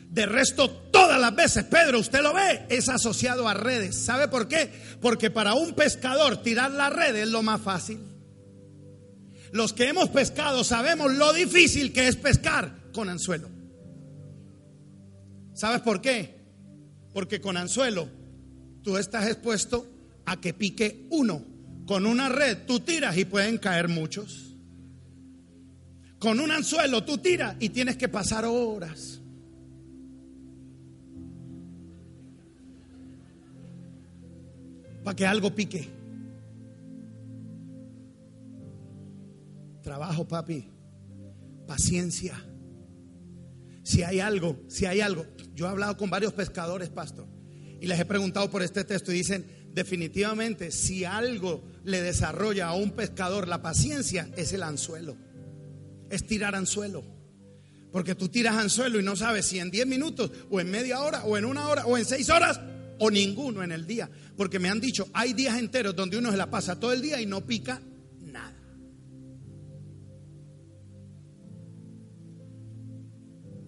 [0.09, 3.97] De resto, todas las veces, Pedro, usted lo ve, es asociado a redes.
[3.97, 4.71] ¿Sabe por qué?
[5.01, 7.99] Porque para un pescador tirar la red es lo más fácil.
[9.51, 13.58] Los que hemos pescado sabemos lo difícil que es pescar con anzuelo.
[15.59, 16.39] ¿Sabes por qué?
[17.13, 18.07] Porque con anzuelo
[18.81, 19.85] tú estás expuesto
[20.25, 21.43] a que pique uno.
[21.85, 24.55] Con una red tú tiras y pueden caer muchos.
[26.17, 29.19] Con un anzuelo tú tiras y tienes que pasar horas.
[35.03, 35.89] Para que algo pique.
[39.83, 40.69] Trabajo, papi.
[41.67, 42.48] Paciencia.
[43.89, 45.25] Si hay algo, si hay algo.
[45.55, 47.25] Yo he hablado con varios pescadores, pastor,
[47.81, 52.75] y les he preguntado por este texto y dicen, definitivamente, si algo le desarrolla a
[52.75, 55.17] un pescador la paciencia, es el anzuelo.
[56.11, 57.03] Es tirar anzuelo.
[57.91, 61.23] Porque tú tiras anzuelo y no sabes si en 10 minutos, o en media hora,
[61.23, 62.61] o en una hora, o en 6 horas,
[62.99, 64.07] o ninguno en el día.
[64.37, 67.19] Porque me han dicho, hay días enteros donde uno se la pasa todo el día
[67.19, 67.81] y no pica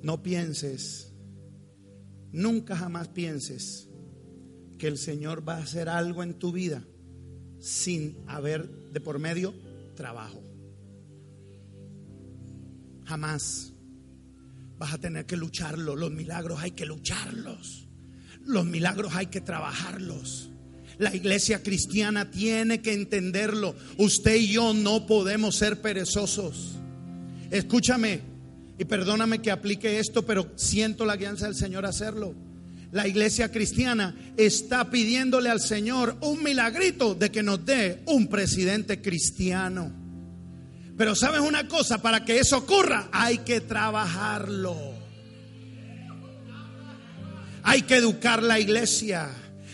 [0.02, 1.14] No pienses,
[2.32, 3.88] nunca jamás pienses
[4.78, 6.84] que el Señor va a hacer algo en tu vida
[7.60, 9.54] sin haber de por medio
[9.96, 10.42] trabajo.
[13.06, 13.74] Jamás
[14.80, 15.96] vas a tener que lucharlo.
[15.96, 17.88] Los milagros hay que lucharlos.
[18.44, 20.50] Los milagros hay que trabajarlos.
[20.98, 23.76] La iglesia cristiana tiene que entenderlo.
[23.98, 26.78] Usted y yo no podemos ser perezosos.
[27.52, 28.22] Escúchame,
[28.82, 32.34] y perdóname que aplique esto, pero siento la guianza del Señor hacerlo.
[32.92, 39.00] La iglesia cristiana está pidiéndole al Señor un milagrito de que nos dé un presidente
[39.00, 39.92] cristiano.
[40.98, 44.76] Pero sabes una cosa, para que eso ocurra hay que trabajarlo.
[47.62, 49.30] Hay que educar la iglesia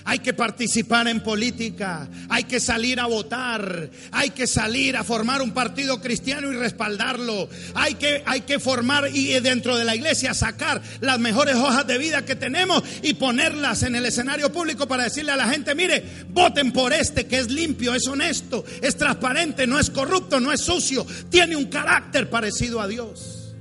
[0.08, 5.41] hay que participar en política, hay que salir a votar, hay que salir a formar
[5.41, 10.34] un partido cristiano y respaldarlo, hay que, hay que formar y dentro de la iglesia
[10.34, 15.03] sacar las mejores hojas de vida que tenemos y ponerlas en el escenario público para
[15.03, 19.68] decirle a la gente, mire, voten por este que es limpio, es honesto, es transparente,
[19.68, 23.55] no es corrupto, no es sucio, tiene un carácter parecido a Dios.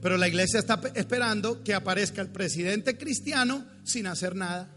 [0.00, 4.75] Pero la iglesia está esperando que aparezca el presidente cristiano sin hacer nada.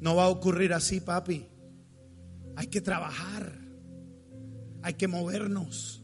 [0.00, 1.46] No va a ocurrir así, papi.
[2.56, 3.52] Hay que trabajar.
[4.82, 6.02] Hay que movernos.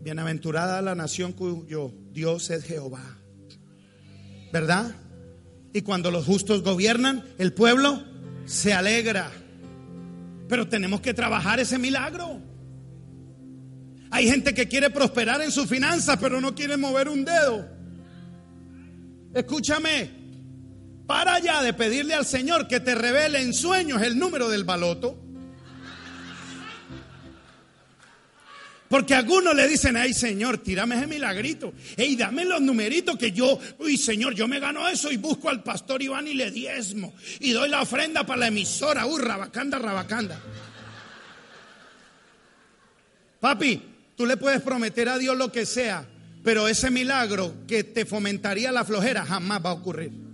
[0.00, 3.04] Bienaventurada la nación cuyo Dios es Jehová.
[4.52, 4.94] ¿Verdad?
[5.72, 8.02] Y cuando los justos gobiernan, el pueblo
[8.46, 9.30] se alegra.
[10.48, 12.40] Pero tenemos que trabajar ese milagro.
[14.10, 17.68] Hay gente que quiere prosperar en sus finanzas, pero no quiere mover un dedo.
[19.34, 20.17] Escúchame,
[21.08, 25.18] para allá de pedirle al Señor que te revele en sueños el número del baloto.
[28.90, 31.72] Porque algunos le dicen, ay Señor, tírame ese milagrito.
[31.96, 35.62] Ey, dame los numeritos que yo, uy Señor, yo me gano eso y busco al
[35.62, 37.14] pastor Iván y le diezmo.
[37.40, 39.06] Y doy la ofrenda para la emisora.
[39.06, 40.38] Uy, rabacanda, rabacanda.
[43.40, 43.80] Papi,
[44.14, 46.06] tú le puedes prometer a Dios lo que sea,
[46.44, 50.27] pero ese milagro que te fomentaría la flojera jamás va a ocurrir.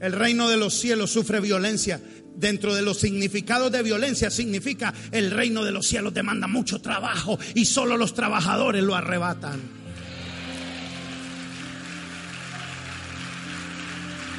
[0.00, 2.00] El reino de los cielos sufre violencia
[2.38, 7.38] dentro de los significados de violencia significa el reino de los cielos demanda mucho trabajo
[7.54, 9.60] y solo los trabajadores lo arrebatan.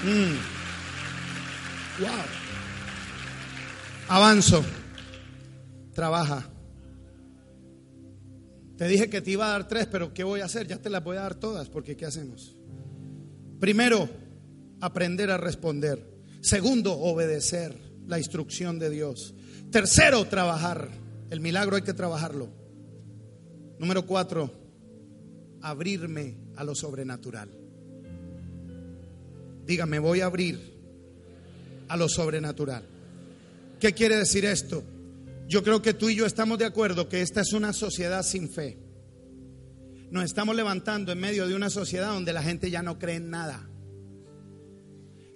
[0.04, 0.60] Mm.
[2.02, 2.10] Wow.
[4.08, 4.64] Avanzo.
[5.94, 6.50] Trabaja.
[8.78, 10.66] Te dije que te iba a dar tres, pero ¿qué voy a hacer?
[10.66, 12.56] Ya te las voy a dar todas, porque ¿qué hacemos?
[13.60, 14.10] Primero,
[14.82, 16.06] aprender a responder.
[16.42, 17.78] Segundo, obedecer
[18.08, 19.34] la instrucción de Dios.
[19.72, 20.90] Tercero, trabajar.
[21.30, 22.50] El milagro hay que trabajarlo.
[23.78, 24.52] Número cuatro,
[25.62, 27.50] abrirme a lo sobrenatural.
[29.66, 30.80] Dígame, voy a abrir
[31.88, 32.84] a lo sobrenatural.
[33.80, 34.84] ¿Qué quiere decir esto?
[35.48, 38.50] Yo creo que tú y yo estamos de acuerdo que esta es una sociedad sin
[38.50, 38.78] fe.
[40.12, 43.30] Nos estamos levantando en medio de una sociedad donde la gente ya no cree en
[43.30, 43.70] nada.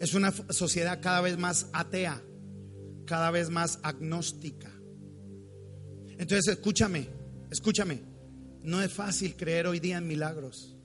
[0.03, 2.21] Es una sociedad cada vez más atea
[3.05, 4.69] cada vez más agnóstica.
[6.17, 7.07] Entonces, escúchame,
[7.51, 8.01] escúchame,
[8.63, 10.75] no es fácil creer hoy día en milagros.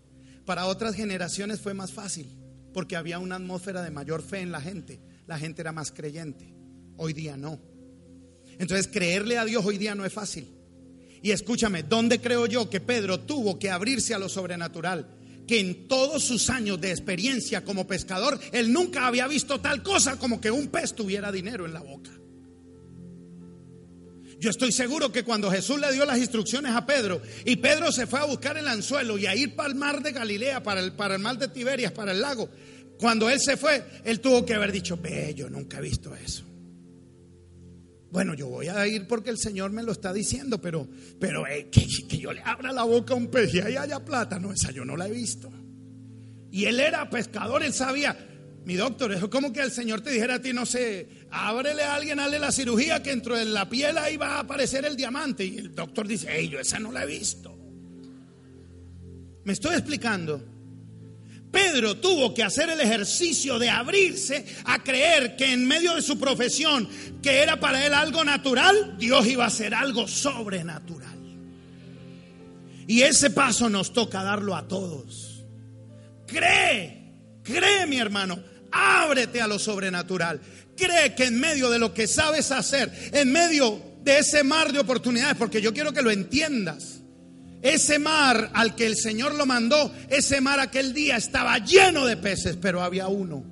[0.44, 2.28] Para otras generaciones fue más fácil,
[2.72, 5.00] porque había una atmósfera de mayor fe en la gente.
[5.26, 6.54] La gente era más creyente.
[6.96, 7.60] Hoy día no.
[8.58, 10.48] Entonces, creerle a Dios hoy día no es fácil.
[11.22, 15.17] Y escúchame, ¿dónde creo yo que Pedro tuvo que abrirse a lo sobrenatural?
[15.49, 20.16] Que en todos sus años de experiencia como pescador, él nunca había visto tal cosa
[20.18, 22.11] como que un pez tuviera dinero en la boca.
[24.38, 28.07] Yo estoy seguro que cuando Jesús le dio las instrucciones a Pedro y Pedro se
[28.07, 30.92] fue a buscar el anzuelo y a ir para el mar de Galilea, para el,
[30.92, 32.49] para el mar de Tiberias, para el lago,
[32.99, 36.44] cuando él se fue, él tuvo que haber dicho, ve, yo nunca he visto eso.
[38.11, 40.88] Bueno, yo voy a ir porque el Señor me lo está diciendo, pero,
[41.20, 41.86] pero eh, que,
[42.18, 44.84] yo le abra la boca a un pez y ahí haya plata, no, esa yo
[44.84, 45.50] no la he visto.
[46.50, 48.16] Y él era pescador, él sabía,
[48.64, 51.94] mi doctor, es como que el Señor te dijera a ti, no sé, ábrele a
[51.94, 55.44] alguien, hazle la cirugía que dentro de la piel ahí va a aparecer el diamante.
[55.44, 57.54] Y el doctor dice, hey, yo esa no la he visto.
[59.44, 60.57] ¿Me estoy explicando?
[61.51, 66.18] Pedro tuvo que hacer el ejercicio de abrirse a creer que en medio de su
[66.18, 66.88] profesión,
[67.22, 71.16] que era para él algo natural, Dios iba a hacer algo sobrenatural.
[72.86, 75.44] Y ese paso nos toca darlo a todos.
[76.26, 78.38] Cree, cree mi hermano,
[78.70, 80.40] ábrete a lo sobrenatural.
[80.76, 84.78] Cree que en medio de lo que sabes hacer, en medio de ese mar de
[84.78, 86.97] oportunidades, porque yo quiero que lo entiendas
[87.62, 92.16] ese mar al que el Señor lo mandó, ese mar aquel día estaba lleno de
[92.16, 93.44] peces, pero había uno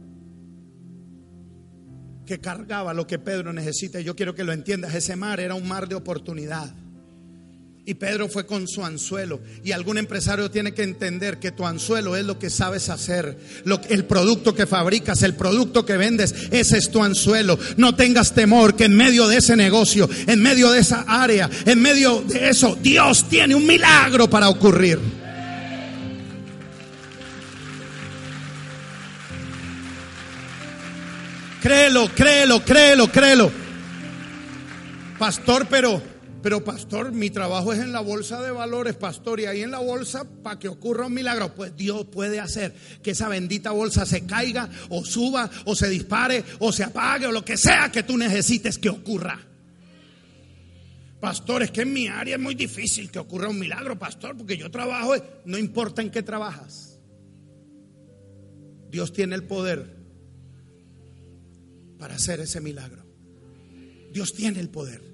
[2.27, 4.01] que cargaba lo que Pedro necesita.
[4.01, 6.75] Y yo quiero que lo entiendas, ese mar era un mar de oportunidad.
[7.89, 9.41] Y Pedro fue con su anzuelo.
[9.63, 13.39] Y algún empresario tiene que entender que tu anzuelo es lo que sabes hacer.
[13.89, 17.57] El producto que fabricas, el producto que vendes, ese es tu anzuelo.
[17.77, 21.81] No tengas temor que en medio de ese negocio, en medio de esa área, en
[21.81, 24.99] medio de eso, Dios tiene un milagro para ocurrir.
[31.63, 33.53] Créelo, créelo, créelo, créelo.
[35.21, 36.16] Pastor, pero
[36.47, 39.81] pero pastor, mi trabajo es en la bolsa de valores, pastor, y ahí en la
[39.81, 42.73] bolsa, para que ocurra un milagro, pues Dios puede hacer
[43.03, 47.33] que esa bendita bolsa se caiga, o suba, o se dispare, o se apague, o
[47.33, 49.45] lo que sea que tú necesites que ocurra.
[51.19, 54.57] Pastor, es que en mi área es muy difícil que ocurra un milagro, pastor, porque
[54.57, 55.17] yo trabajo,
[55.47, 57.01] no importa en qué trabajas.
[58.89, 59.97] Dios tiene el poder
[61.99, 63.05] para hacer ese milagro.
[64.13, 65.06] Dios tiene el poder.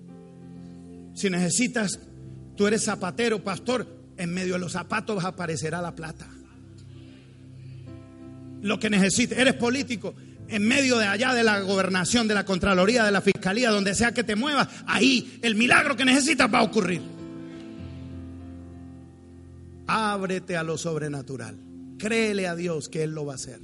[1.14, 2.00] Si necesitas,
[2.56, 3.86] tú eres zapatero, pastor,
[4.16, 6.26] en medio de los zapatos aparecerá la plata.
[8.62, 10.14] Lo que necesites, eres político,
[10.48, 14.12] en medio de allá de la gobernación, de la Contraloría, de la Fiscalía, donde sea
[14.12, 17.00] que te muevas, ahí el milagro que necesitas va a ocurrir.
[19.86, 21.56] Ábrete a lo sobrenatural.
[21.98, 23.60] Créele a Dios que Él lo va a hacer.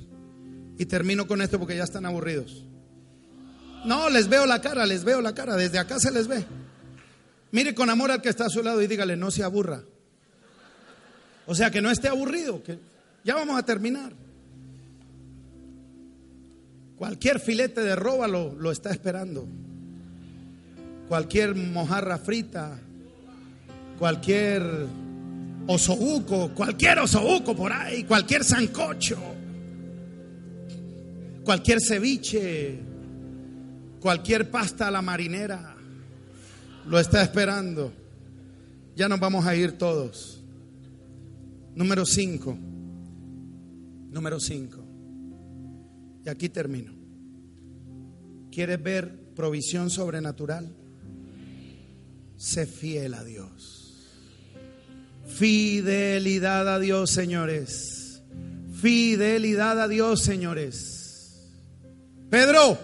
[0.78, 2.64] Y termino con esto porque ya están aburridos.
[3.84, 5.56] No, les veo la cara, les veo la cara.
[5.56, 6.44] Desde acá se les ve.
[7.50, 9.82] Mire con amor al que está a su lado y dígale, no se aburra.
[11.46, 12.78] O sea, que no esté aburrido, que
[13.24, 14.12] ya vamos a terminar.
[16.98, 19.46] Cualquier filete de roba lo, está esperando.
[21.08, 22.78] Cualquier mojarra frita,
[23.98, 24.62] cualquier
[25.68, 29.18] osobuco, cualquier osobuco por ahí, cualquier sancocho,
[31.44, 32.78] cualquier ceviche,
[34.00, 35.77] cualquier pasta a la marinera,
[36.88, 37.92] lo está esperando.
[38.96, 40.42] Ya nos vamos a ir todos.
[41.74, 42.58] Número 5.
[44.10, 44.84] Número 5.
[46.24, 46.92] Y aquí termino.
[48.50, 50.74] ¿Quieres ver provisión sobrenatural?
[52.36, 53.94] Sé fiel a Dios.
[55.26, 58.22] Fidelidad a Dios, señores.
[58.80, 61.46] Fidelidad a Dios, señores.
[62.30, 62.78] Pedro,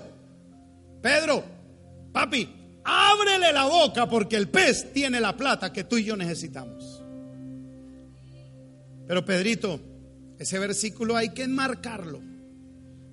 [1.02, 1.42] Pedro,
[2.12, 2.48] papi,
[2.84, 7.02] ábrele la boca porque el pez tiene la plata que tú y yo necesitamos.
[9.06, 9.80] Pero Pedrito,
[10.38, 12.20] ese versículo hay que enmarcarlo,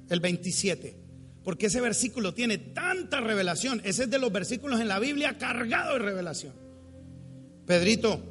[0.10, 0.98] el 27,
[1.44, 3.82] porque ese versículo tiene tanta revelación.
[3.84, 6.54] Ese es de los versículos en la Biblia cargado de revelación.
[7.66, 8.22] Pedrito,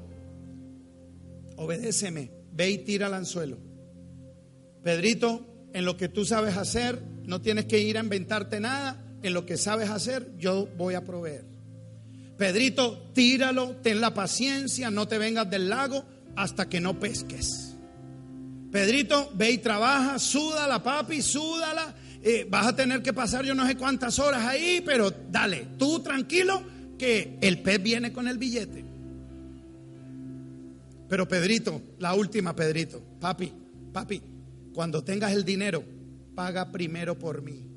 [1.57, 3.59] obedéceme, ve y tira el anzuelo.
[4.82, 9.34] Pedrito, en lo que tú sabes hacer, no tienes que ir a inventarte nada, en
[9.34, 11.44] lo que sabes hacer, yo voy a proveer.
[12.36, 16.04] Pedrito, tíralo, ten la paciencia, no te vengas del lago
[16.36, 17.76] hasta que no pesques.
[18.70, 21.94] Pedrito, ve y trabaja, súdala, papi, súdala.
[22.22, 26.00] Eh, vas a tener que pasar yo no sé cuántas horas ahí, pero dale, tú
[26.00, 26.62] tranquilo
[26.98, 28.84] que el pez viene con el billete.
[31.08, 33.52] Pero Pedrito, la última Pedrito, papi,
[33.92, 34.22] papi,
[34.72, 35.82] cuando tengas el dinero,
[36.34, 37.69] paga primero por mí.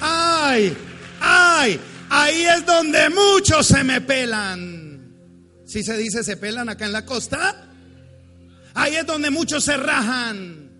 [0.00, 0.76] Ay,
[1.20, 4.90] ay, ahí es donde muchos se me pelan.
[5.64, 7.68] Si se dice se pelan acá en la costa,
[8.74, 10.70] ahí es donde muchos se rajan.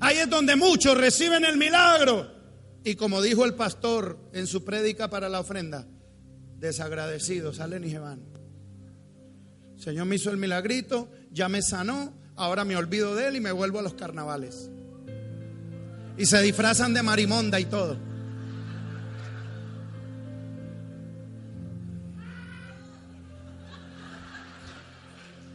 [0.00, 2.30] Ahí es donde muchos reciben el milagro.
[2.84, 5.86] Y como dijo el pastor en su prédica para la ofrenda,
[6.58, 8.20] desagradecidos, salen y se van.
[9.76, 13.52] Señor me hizo el milagrito, ya me sanó, ahora me olvido de él y me
[13.52, 14.70] vuelvo a los carnavales.
[16.18, 17.96] Y se disfrazan de marimonda y todo.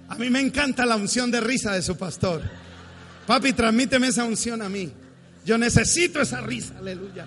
[0.07, 2.41] A mí me encanta la unción de risa de su pastor.
[3.26, 4.91] Papi, transmíteme esa unción a mí.
[5.43, 7.26] Yo necesito esa risa, aleluya.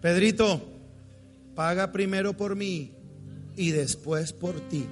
[0.00, 0.68] Pedrito,
[1.54, 2.92] paga primero por mí
[3.56, 4.86] y después por ti.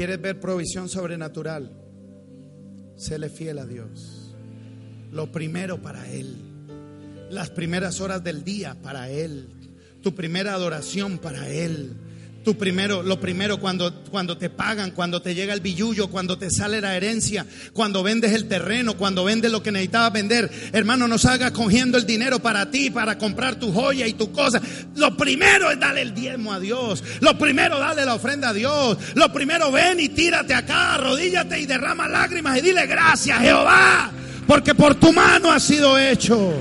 [0.00, 1.70] ¿Quieres ver provisión sobrenatural?
[2.96, 4.34] Séle fiel a Dios.
[5.12, 6.36] Lo primero para Él.
[7.28, 9.50] Las primeras horas del día para Él.
[10.02, 11.98] Tu primera adoración para Él
[12.44, 16.50] Tu primero, lo primero cuando, cuando te pagan, cuando te llega el billullo, cuando te
[16.50, 20.50] sale la herencia, cuando vendes el terreno, cuando vendes lo que necesitabas vender.
[20.72, 24.58] Hermano, no salgas cogiendo el dinero para ti, para comprar tu joya y tu cosa.
[24.96, 27.04] Lo primero es darle el diezmo a Dios.
[27.20, 28.96] Lo primero, darle la ofrenda a Dios.
[29.14, 34.10] Lo primero, ven y tírate acá, arrodíllate y derrama lágrimas y dile gracias, Jehová,
[34.46, 36.54] porque por tu mano ha sido hecho.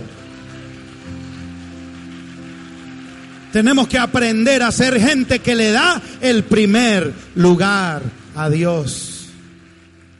[3.51, 8.03] Tenemos que aprender a ser gente que le da el primer lugar
[8.35, 9.29] a Dios.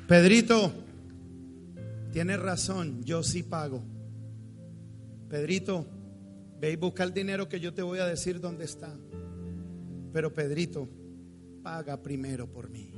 [0.08, 0.74] Pedrito,
[2.12, 3.84] tienes razón, yo sí pago.
[5.30, 5.86] Pedrito,
[6.60, 8.92] ve y busca el dinero que yo te voy a decir dónde está.
[10.12, 10.90] Pero Pedrito,
[11.62, 12.92] paga primero por mí.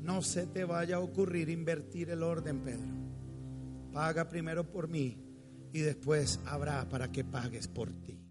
[0.00, 2.88] No se te vaya a ocurrir invertir el orden, Pedro.
[3.92, 5.18] Paga primero por mí
[5.74, 8.23] y después habrá para que pagues por ti.